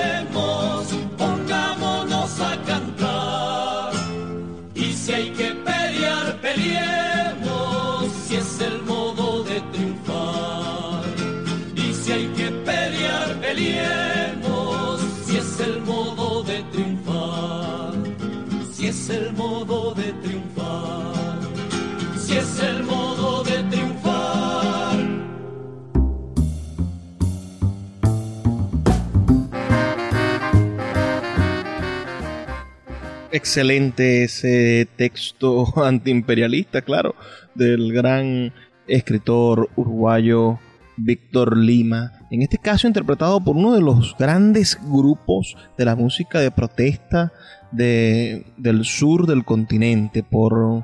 Excelente 33.37 34.23
ese 34.23 34.87
texto 34.95 35.71
antiimperialista, 35.85 36.81
claro, 36.81 37.13
del 37.53 37.93
gran 37.93 38.51
escritor 38.87 39.69
uruguayo 39.75 40.57
Víctor 40.97 41.55
Lima, 41.55 42.13
en 42.31 42.41
este 42.41 42.57
caso 42.57 42.87
interpretado 42.87 43.39
por 43.39 43.55
uno 43.55 43.75
de 43.75 43.81
los 43.81 44.15
grandes 44.17 44.79
grupos 44.89 45.55
de 45.77 45.85
la 45.85 45.95
música 45.95 46.39
de 46.39 46.49
protesta 46.49 47.31
de- 47.71 48.43
del 48.57 48.83
sur 48.85 49.27
del 49.27 49.45
continente, 49.45 50.23
por 50.23 50.83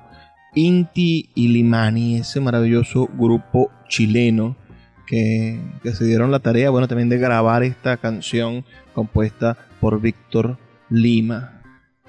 Inti 0.54 1.32
y 1.34 1.48
Limani, 1.48 2.18
ese 2.18 2.40
maravilloso 2.40 3.10
grupo 3.18 3.72
chileno 3.90 4.56
que, 5.08 5.60
que 5.82 5.94
se 5.94 6.06
dieron 6.06 6.30
la 6.30 6.38
tarea, 6.40 6.70
bueno, 6.70 6.88
también 6.88 7.10
de 7.10 7.18
grabar 7.18 7.64
esta 7.64 7.98
canción 7.98 8.64
compuesta 8.94 9.58
por 9.82 10.00
Víctor 10.00 10.60
Lima. 10.92 11.53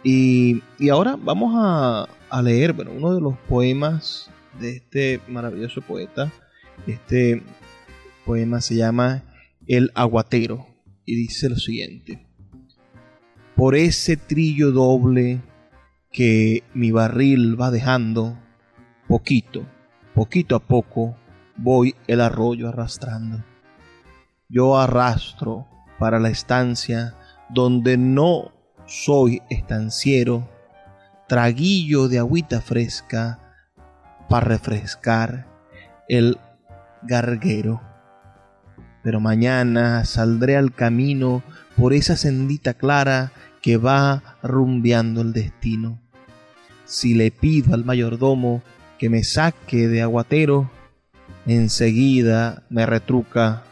Y, 0.04 0.60
ahora 0.90 1.16
vamos 1.18 1.54
a, 1.56 2.06
a 2.28 2.42
leer 2.42 2.74
bueno, 2.74 2.92
uno 2.94 3.14
de 3.14 3.22
los 3.22 3.38
poemas 3.48 4.30
de 4.60 4.76
este 4.76 5.20
maravilloso 5.28 5.80
poeta. 5.80 6.30
Este 6.86 7.42
poema 8.26 8.60
se 8.60 8.76
llama 8.76 9.22
El 9.66 9.90
Aguatero 9.94 10.66
y 11.06 11.16
dice 11.16 11.48
lo 11.48 11.56
siguiente. 11.56 12.26
Por 13.56 13.76
ese 13.76 14.18
trillo 14.18 14.72
doble 14.72 15.40
que 16.12 16.64
mi 16.74 16.90
barril 16.90 17.58
va 17.60 17.70
dejando, 17.70 18.38
poquito, 19.08 19.64
poquito 20.14 20.54
a 20.54 20.60
poco, 20.60 21.16
voy 21.56 21.94
el 22.06 22.20
arroyo 22.20 22.68
arrastrando. 22.68 23.42
Yo 24.48 24.78
arrastro 24.78 25.66
para 25.98 26.20
la 26.20 26.28
estancia 26.28 27.16
donde 27.48 27.96
no 27.96 28.52
soy 28.86 29.42
estanciero, 29.50 30.48
traguillo 31.28 32.08
de 32.08 32.18
agüita 32.18 32.60
fresca 32.60 33.38
para 34.28 34.46
refrescar 34.46 35.46
el 36.08 36.38
garguero. 37.02 37.80
Pero 39.02 39.20
mañana 39.20 40.04
saldré 40.04 40.56
al 40.56 40.72
camino 40.72 41.42
por 41.76 41.92
esa 41.92 42.16
sendita 42.16 42.74
clara 42.74 43.32
que 43.60 43.76
va 43.76 44.22
rumbeando 44.42 45.22
el 45.22 45.32
destino. 45.32 46.00
Si 46.84 47.14
le 47.14 47.30
pido 47.30 47.74
al 47.74 47.84
mayordomo 47.84 48.62
que 48.98 49.08
me 49.08 49.24
saque 49.24 49.88
de 49.88 50.02
aguatero, 50.02 50.70
enseguida 51.46 52.62
me 52.68 52.86
retruca 52.86 53.62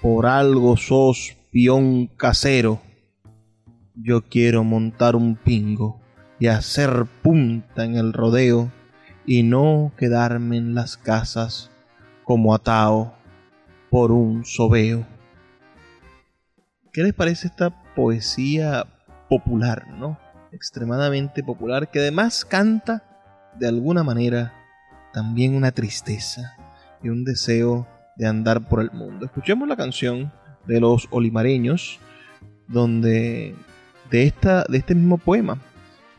por 0.00 0.26
algo 0.26 0.76
sos 0.76 1.36
peón 1.52 2.08
casero. 2.16 2.80
Yo 3.96 4.22
quiero 4.22 4.64
montar 4.64 5.14
un 5.14 5.36
pingo 5.36 6.00
y 6.40 6.48
hacer 6.48 7.06
punta 7.22 7.84
en 7.84 7.94
el 7.94 8.12
rodeo 8.12 8.72
y 9.24 9.44
no 9.44 9.92
quedarme 9.96 10.56
en 10.56 10.74
las 10.74 10.96
casas 10.96 11.70
como 12.24 12.56
atao 12.56 13.14
por 13.90 14.10
un 14.10 14.44
sobeo. 14.44 15.06
¿Qué 16.92 17.04
les 17.04 17.14
parece 17.14 17.46
esta 17.46 17.94
poesía 17.94 18.84
popular, 19.28 19.86
no? 19.96 20.18
Extremadamente 20.50 21.44
popular, 21.44 21.88
que 21.92 22.00
además 22.00 22.44
canta 22.44 23.04
de 23.58 23.68
alguna 23.68 24.02
manera 24.02 24.52
también 25.12 25.54
una 25.54 25.70
tristeza 25.70 26.56
y 27.00 27.10
un 27.10 27.24
deseo 27.24 27.86
de 28.16 28.26
andar 28.26 28.68
por 28.68 28.80
el 28.80 28.90
mundo. 28.90 29.26
Escuchemos 29.26 29.68
la 29.68 29.76
canción 29.76 30.32
de 30.66 30.80
los 30.80 31.06
olimareños, 31.12 32.00
donde 32.66 33.54
de, 34.10 34.24
esta, 34.24 34.64
de 34.64 34.78
este 34.78 34.94
mismo 34.94 35.18
poema 35.18 35.58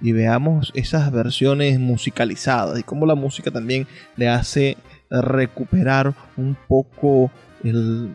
y 0.01 0.11
veamos 0.11 0.71
esas 0.75 1.11
versiones 1.11 1.79
musicalizadas 1.79 2.79
y 2.79 2.83
cómo 2.83 3.05
la 3.05 3.15
música 3.15 3.51
también 3.51 3.87
le 4.17 4.27
hace 4.27 4.77
recuperar 5.09 6.13
un 6.37 6.57
poco 6.67 7.31
el, 7.63 8.11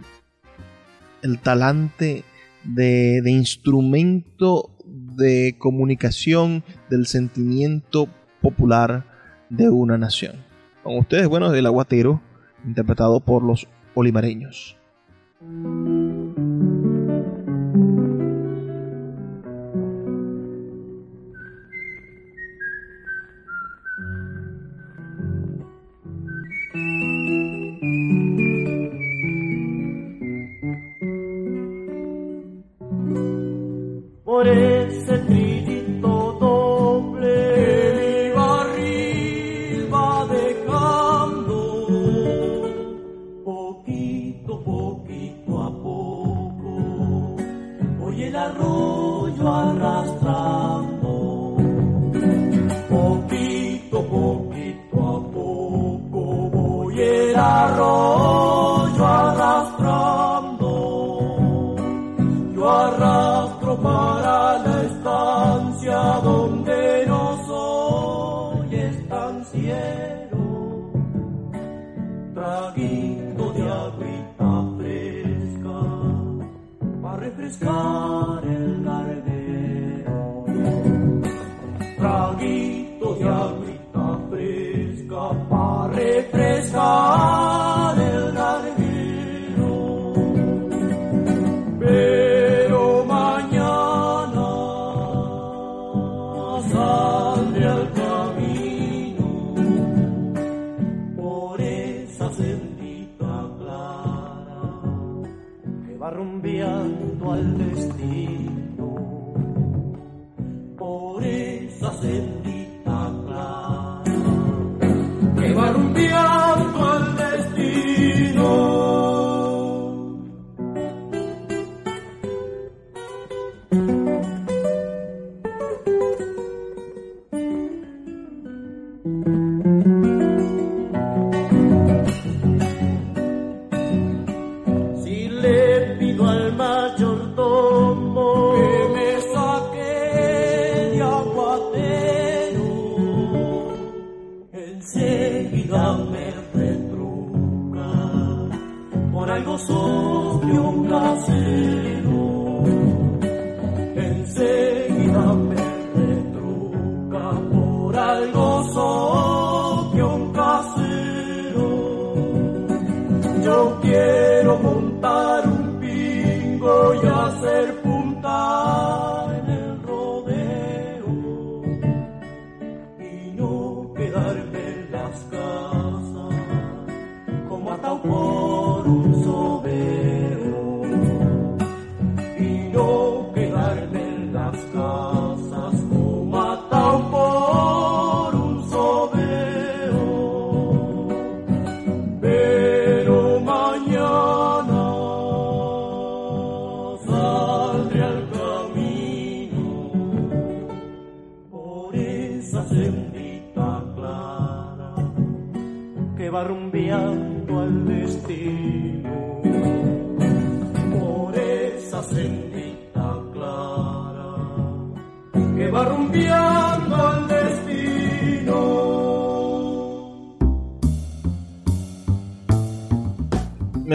el 1.22 1.38
talante 1.38 2.24
de, 2.64 3.22
de 3.22 3.30
instrumento 3.30 4.70
de 4.84 5.56
comunicación 5.58 6.64
del 6.88 7.06
sentimiento 7.06 8.08
popular 8.40 9.04
de 9.48 9.68
una 9.68 9.98
nación. 9.98 10.36
Con 10.82 10.98
ustedes, 10.98 11.28
bueno, 11.28 11.52
el 11.52 11.66
aguatero, 11.66 12.20
interpretado 12.64 13.20
por 13.20 13.42
los 13.42 13.66
olimareños. 13.94 14.76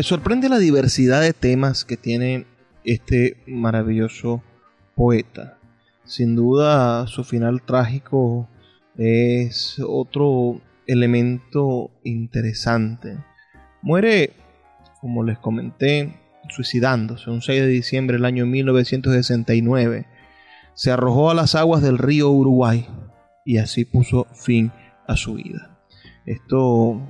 Sorprende 0.06 0.50
la 0.50 0.60
diversidad 0.60 1.20
de 1.22 1.34
temas 1.34 1.84
que 1.84 1.98
tiene 1.98 2.46
este 2.84 3.38
maravilloso 3.48 4.44
poeta. 4.94 5.58
Sin 6.04 6.36
duda 6.36 7.08
su 7.08 7.24
final 7.24 7.64
trágico 7.64 8.48
es 9.00 9.82
otro 9.84 10.62
elemento 10.86 11.90
interesante. 12.04 13.18
Muere, 13.82 14.34
como 15.02 15.24
les 15.24 15.40
comenté, 15.40 16.14
suicidándose 16.50 17.32
un 17.32 17.42
6 17.42 17.62
de 17.62 17.68
diciembre 17.68 18.18
del 18.18 18.26
año 18.26 18.46
1969. 18.46 20.06
Se 20.76 20.92
arrojó 20.92 21.32
a 21.32 21.34
las 21.34 21.56
aguas 21.56 21.82
del 21.82 21.98
río 21.98 22.30
Uruguay 22.30 22.88
y 23.44 23.58
así 23.58 23.86
puso 23.86 24.28
fin 24.36 24.72
a 25.08 25.18
su 25.18 25.34
vida. 25.34 25.80
Esto 26.28 27.02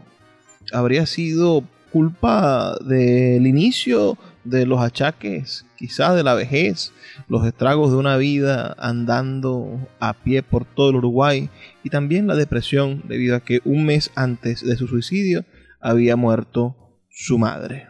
habría 0.71 1.05
sido 1.05 1.65
culpa 1.95 2.75
del 2.85 3.47
inicio 3.47 4.17
de 4.43 4.65
los 4.65 4.81
achaques, 4.81 5.65
quizás 5.77 6.13
de 6.13 6.23
la 6.23 6.33
vejez, 6.33 6.91
los 7.29 7.47
estragos 7.47 7.91
de 7.91 7.95
una 7.95 8.17
vida 8.17 8.75
andando 8.77 9.79
a 10.01 10.11
pie 10.11 10.43
por 10.43 10.65
todo 10.65 10.89
el 10.89 10.97
Uruguay 10.97 11.49
y 11.85 11.89
también 11.89 12.27
la 12.27 12.35
depresión 12.35 13.01
debido 13.07 13.37
a 13.37 13.39
que 13.39 13.61
un 13.63 13.85
mes 13.85 14.11
antes 14.15 14.59
de 14.59 14.75
su 14.75 14.87
suicidio 14.87 15.45
había 15.79 16.17
muerto 16.17 16.75
su 17.09 17.37
madre. 17.37 17.87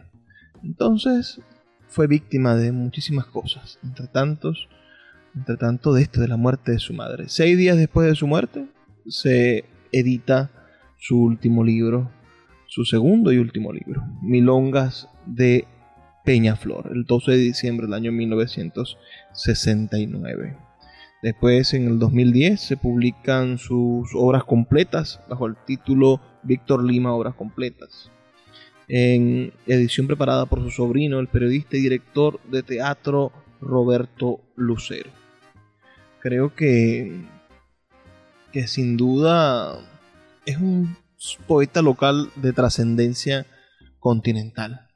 Entonces 0.64 1.42
fue 1.88 2.06
víctima 2.06 2.54
de 2.54 2.72
muchísimas 2.72 3.26
cosas, 3.26 3.80
entre 3.84 4.06
tantos, 4.06 4.70
entre 5.36 5.58
tanto 5.58 5.94
de 5.94 6.04
esto 6.04 6.22
de 6.22 6.28
la 6.28 6.38
muerte 6.38 6.74
de 6.74 6.80
su 6.80 6.94
madre. 6.94 7.24
Seis 7.28 7.58
días 7.58 7.76
después 7.76 8.08
de 8.08 8.14
su 8.14 8.28
muerte 8.28 8.68
se 9.08 9.66
edita 9.92 10.52
su 11.00 11.20
último 11.20 11.64
libro, 11.64 12.12
su 12.76 12.84
segundo 12.84 13.32
y 13.32 13.38
último 13.38 13.72
libro, 13.72 14.04
Milongas 14.22 15.08
de 15.26 15.66
Peñaflor, 16.26 16.92
el 16.94 17.06
12 17.06 17.32
de 17.32 17.38
diciembre 17.38 17.86
del 17.86 17.94
año 17.94 18.12
1969. 18.12 20.58
Después, 21.24 21.74
en 21.74 21.88
el 21.88 22.00
2010, 22.00 22.60
se 22.60 22.76
publican 22.76 23.60
sus 23.60 24.10
obras 24.14 24.44
completas 24.44 25.22
bajo 25.30 25.48
el 25.48 25.56
título 25.66 26.20
Víctor 26.44 26.84
Lima 26.84 27.14
Obras 27.14 27.36
Completas, 27.36 28.12
en 28.90 29.54
edición 29.68 30.08
preparada 30.08 30.46
por 30.46 30.60
su 30.60 30.70
sobrino, 30.70 31.22
el 31.22 31.30
periodista 31.30 31.78
y 31.78 31.82
director 31.82 32.42
de 32.52 32.62
teatro 32.62 33.32
Roberto 33.62 34.42
Lucero. 34.58 35.12
Creo 36.20 36.54
que, 36.54 37.22
que 38.52 38.68
sin 38.68 38.98
duda 38.98 39.80
es 40.46 40.58
un 40.58 40.98
poeta 41.48 41.82
local 41.82 42.30
de 42.36 42.54
trascendencia 42.54 43.46
continental 44.00 44.88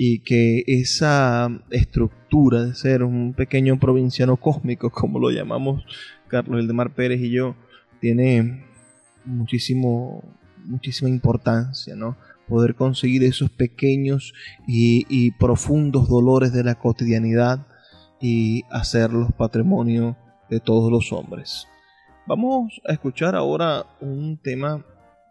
y 0.00 0.20
que 0.20 0.62
esa 0.66 1.50
estructura 1.70 2.64
de 2.64 2.74
ser 2.74 3.02
un 3.02 3.34
pequeño 3.34 3.78
provinciano 3.78 4.36
cósmico, 4.36 4.90
como 4.92 5.18
lo 5.18 5.30
llamamos 5.30 5.84
Carlos 6.28 6.60
Eldemar 6.60 6.94
Pérez 6.94 7.20
y 7.20 7.30
yo, 7.30 7.56
tiene 8.00 8.64
muchísimo, 9.24 10.22
muchísima 10.64 11.08
importancia, 11.08 11.96
¿no? 11.96 12.16
Poder 12.48 12.76
conseguir 12.76 13.24
esos 13.24 13.50
pequeños 13.50 14.32
y, 14.66 15.04
y 15.08 15.32
profundos 15.32 16.08
dolores 16.08 16.52
de 16.52 16.64
la 16.64 16.76
cotidianidad 16.76 17.66
y 18.20 18.62
hacerlos 18.70 19.32
patrimonio 19.32 20.16
de 20.48 20.60
todos 20.60 20.90
los 20.90 21.12
hombres. 21.12 21.66
Vamos 22.26 22.80
a 22.86 22.92
escuchar 22.92 23.34
ahora 23.34 23.84
un 24.00 24.38
tema 24.38 24.84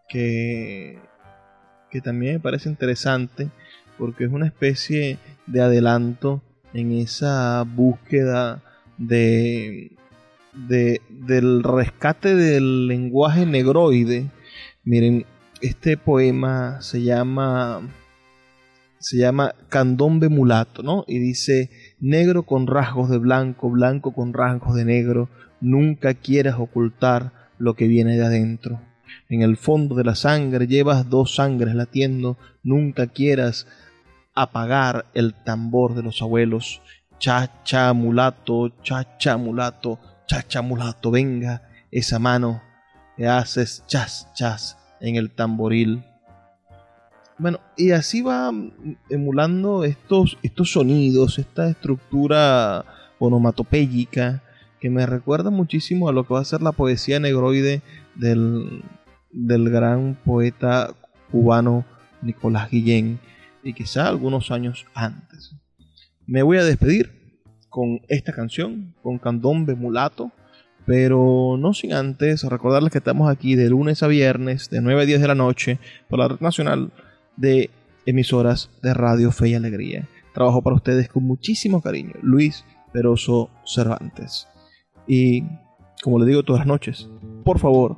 que, 0.07 0.99
que 1.89 2.01
también 2.01 2.33
me 2.33 2.39
parece 2.39 2.69
interesante 2.69 3.49
porque 3.97 4.25
es 4.25 4.31
una 4.31 4.45
especie 4.45 5.17
de 5.47 5.61
adelanto 5.61 6.41
en 6.73 6.91
esa 6.91 7.63
búsqueda 7.63 8.61
de, 8.97 9.91
de, 10.53 11.01
del 11.09 11.63
rescate 11.63 12.35
del 12.35 12.87
lenguaje 12.87 13.45
negroide. 13.45 14.29
Miren, 14.83 15.25
este 15.61 15.97
poema 15.97 16.81
se 16.81 17.01
llama 17.01 17.81
se 18.99 19.17
llama 19.17 19.53
Candombe 19.69 20.27
mulato, 20.27 20.81
¿no? 20.83 21.05
Y 21.07 21.19
dice, 21.19 21.69
negro 21.99 22.43
con 22.43 22.67
rasgos 22.67 23.09
de 23.09 23.17
blanco, 23.17 23.69
blanco 23.69 24.13
con 24.13 24.33
rasgos 24.33 24.75
de 24.75 24.85
negro, 24.85 25.29
nunca 25.61 26.13
quieras 26.15 26.55
ocultar 26.57 27.31
lo 27.59 27.75
que 27.75 27.87
viene 27.87 28.17
de 28.17 28.25
adentro. 28.25 28.81
En 29.29 29.41
el 29.41 29.57
fondo 29.57 29.95
de 29.95 30.03
la 30.03 30.15
sangre 30.15 30.67
llevas 30.67 31.09
dos 31.09 31.35
sangres 31.35 31.75
latiendo, 31.75 32.37
nunca 32.63 33.07
quieras 33.07 33.67
apagar 34.33 35.05
el 35.13 35.33
tambor 35.33 35.95
de 35.95 36.03
los 36.03 36.21
abuelos. 36.21 36.81
Cha, 37.19 37.63
cha, 37.63 37.93
mulato, 37.93 38.69
cha, 38.83 39.17
cha, 39.17 39.37
mulato, 39.37 39.99
cha, 40.27 40.43
cha, 40.47 40.61
mulato, 40.61 41.11
venga 41.11 41.63
esa 41.91 42.19
mano 42.19 42.61
que 43.15 43.27
haces 43.27 43.83
chas, 43.87 44.27
chas 44.35 44.77
en 45.01 45.15
el 45.15 45.31
tamboril. 45.31 46.03
Bueno, 47.39 47.59
y 47.75 47.91
así 47.91 48.21
va 48.21 48.51
emulando 49.09 49.83
estos, 49.83 50.37
estos 50.43 50.71
sonidos, 50.71 51.39
esta 51.39 51.69
estructura 51.69 52.85
onomatopéyica 53.19 54.43
que 54.79 54.89
me 54.89 55.05
recuerda 55.05 55.49
muchísimo 55.49 56.09
a 56.09 56.13
lo 56.13 56.25
que 56.25 56.33
va 56.33 56.41
a 56.41 56.45
ser 56.45 56.61
la 56.61 56.71
poesía 56.71 57.19
negroide 57.19 57.81
del, 58.15 58.83
del 59.37 59.69
gran 59.69 60.17
poeta 60.25 60.95
cubano 61.31 61.85
Nicolás 62.21 62.71
Guillén 62.71 63.19
y 63.63 63.73
quizá 63.73 64.07
algunos 64.07 64.51
años 64.51 64.85
antes. 64.95 65.55
Me 66.25 66.41
voy 66.41 66.57
a 66.57 66.63
despedir 66.63 67.41
con 67.69 68.01
esta 68.07 68.33
canción, 68.33 68.95
con 69.03 69.19
Candombe 69.19 69.75
Mulato, 69.75 70.31
pero 70.85 71.57
no 71.59 71.73
sin 71.73 71.93
antes 71.93 72.43
recordarles 72.43 72.91
que 72.91 72.97
estamos 72.97 73.29
aquí 73.29 73.55
de 73.55 73.69
lunes 73.69 74.01
a 74.03 74.07
viernes, 74.07 74.69
de 74.69 74.81
9 74.81 75.01
a 75.01 75.05
10 75.05 75.21
de 75.21 75.27
la 75.27 75.35
noche, 75.35 75.79
por 76.09 76.19
la 76.19 76.29
red 76.29 76.39
nacional 76.39 76.91
de 77.35 77.69
emisoras 78.05 78.71
de 78.81 78.93
Radio 78.93 79.31
Fe 79.31 79.49
y 79.49 79.53
Alegría. 79.53 80.07
Trabajo 80.33 80.61
para 80.61 80.77
ustedes 80.77 81.09
con 81.09 81.23
muchísimo 81.23 81.81
cariño, 81.81 82.13
Luis 82.21 82.65
Peroso 82.93 83.51
Cervantes. 83.65 84.47
Y 85.07 85.43
como 86.01 86.19
les 86.19 86.27
digo 86.27 86.43
todas 86.43 86.61
las 86.61 86.67
noches, 86.67 87.09
por 87.43 87.59
favor, 87.59 87.97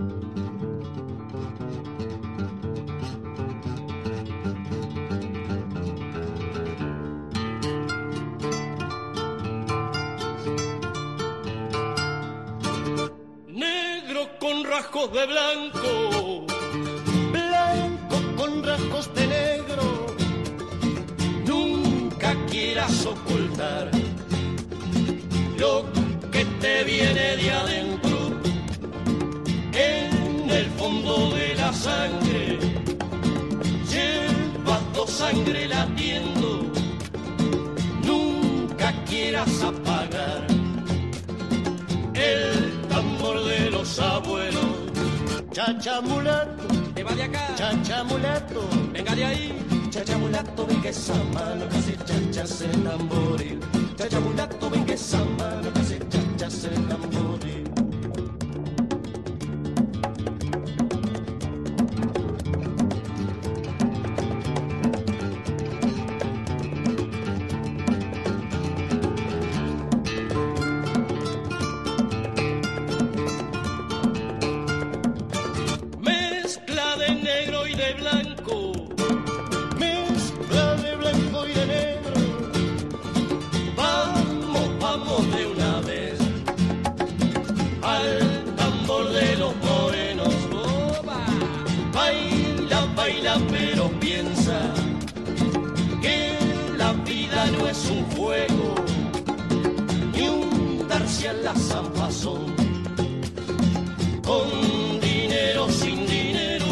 Con 104.21 104.99
dinero, 104.99 105.69
sin 105.69 106.05
dinero, 106.05 106.65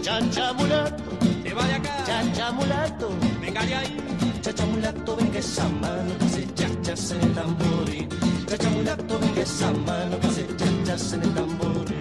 chacha 0.00 0.52
mulato, 0.52 1.02
Te 1.42 1.52
va 1.52 1.66
de 1.66 1.74
acá. 1.74 2.04
chacha 2.06 2.52
mulato, 2.52 3.10
Venga 3.40 3.66
de 3.66 3.74
ahí. 3.74 3.96
chacha 4.40 4.64
mulato, 4.66 5.16
venga 5.16 5.38
esa 5.40 5.68
mano 5.68 6.16
que 6.16 6.24
hace 6.26 6.54
chachas 6.54 7.10
en 7.10 7.20
el 7.22 7.32
tamboril. 7.34 8.08
Chacha 8.46 8.70
mulato, 8.70 9.18
venga 9.18 9.42
esa 9.42 9.72
mano 9.72 10.20
que 10.20 10.26
hace 10.28 10.46
chachas 10.56 11.12
en 11.14 11.22
el 11.22 11.34
tamboril. 11.34 11.91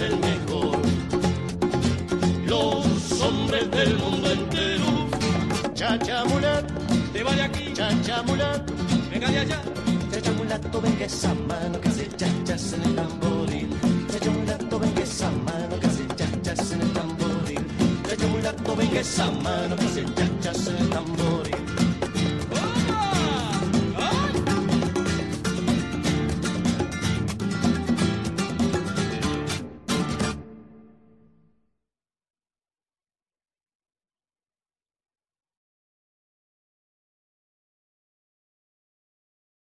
El 0.00 0.16
mejor 0.18 0.78
los 2.46 3.22
hombres 3.22 3.70
del 3.70 3.96
mundo 3.98 4.30
entero. 4.30 5.08
Chacha 5.74 6.24
mulato, 6.24 6.74
Te 7.12 7.22
va 7.22 7.32
de 7.34 7.42
aquí. 7.42 7.72
chacha 7.72 8.22
mulato, 8.22 8.72
Venga 9.10 9.28
de 9.30 9.38
allá. 9.38 9.62
chacha 10.12 10.32
mulato, 10.32 10.80
venga 10.80 11.04
esa 11.06 11.34
mano 11.34 11.80
que 11.80 11.88
hace 11.88 12.08
chachas 12.16 12.72
en 12.74 12.82
el 12.82 12.94
tamboril. 12.96 13.68
Chacha 14.10 14.30
mulato, 14.30 14.78
venga 14.80 15.02
esa 15.02 15.30
mano 15.30 15.78
que 15.80 15.86
hace 15.86 16.06
chachas 16.16 16.72
en 16.72 16.80
el 16.82 16.92
tamboril. 16.92 17.66
Chacha 18.08 18.26
mulato, 18.26 18.76
venga 18.76 19.00
esa 19.00 19.30
mano 19.30 19.76
que 19.76 19.84
hace 19.86 20.04
chachas 20.14 20.66
en 20.68 20.76
el 20.76 20.90
tamboril. 20.90 21.39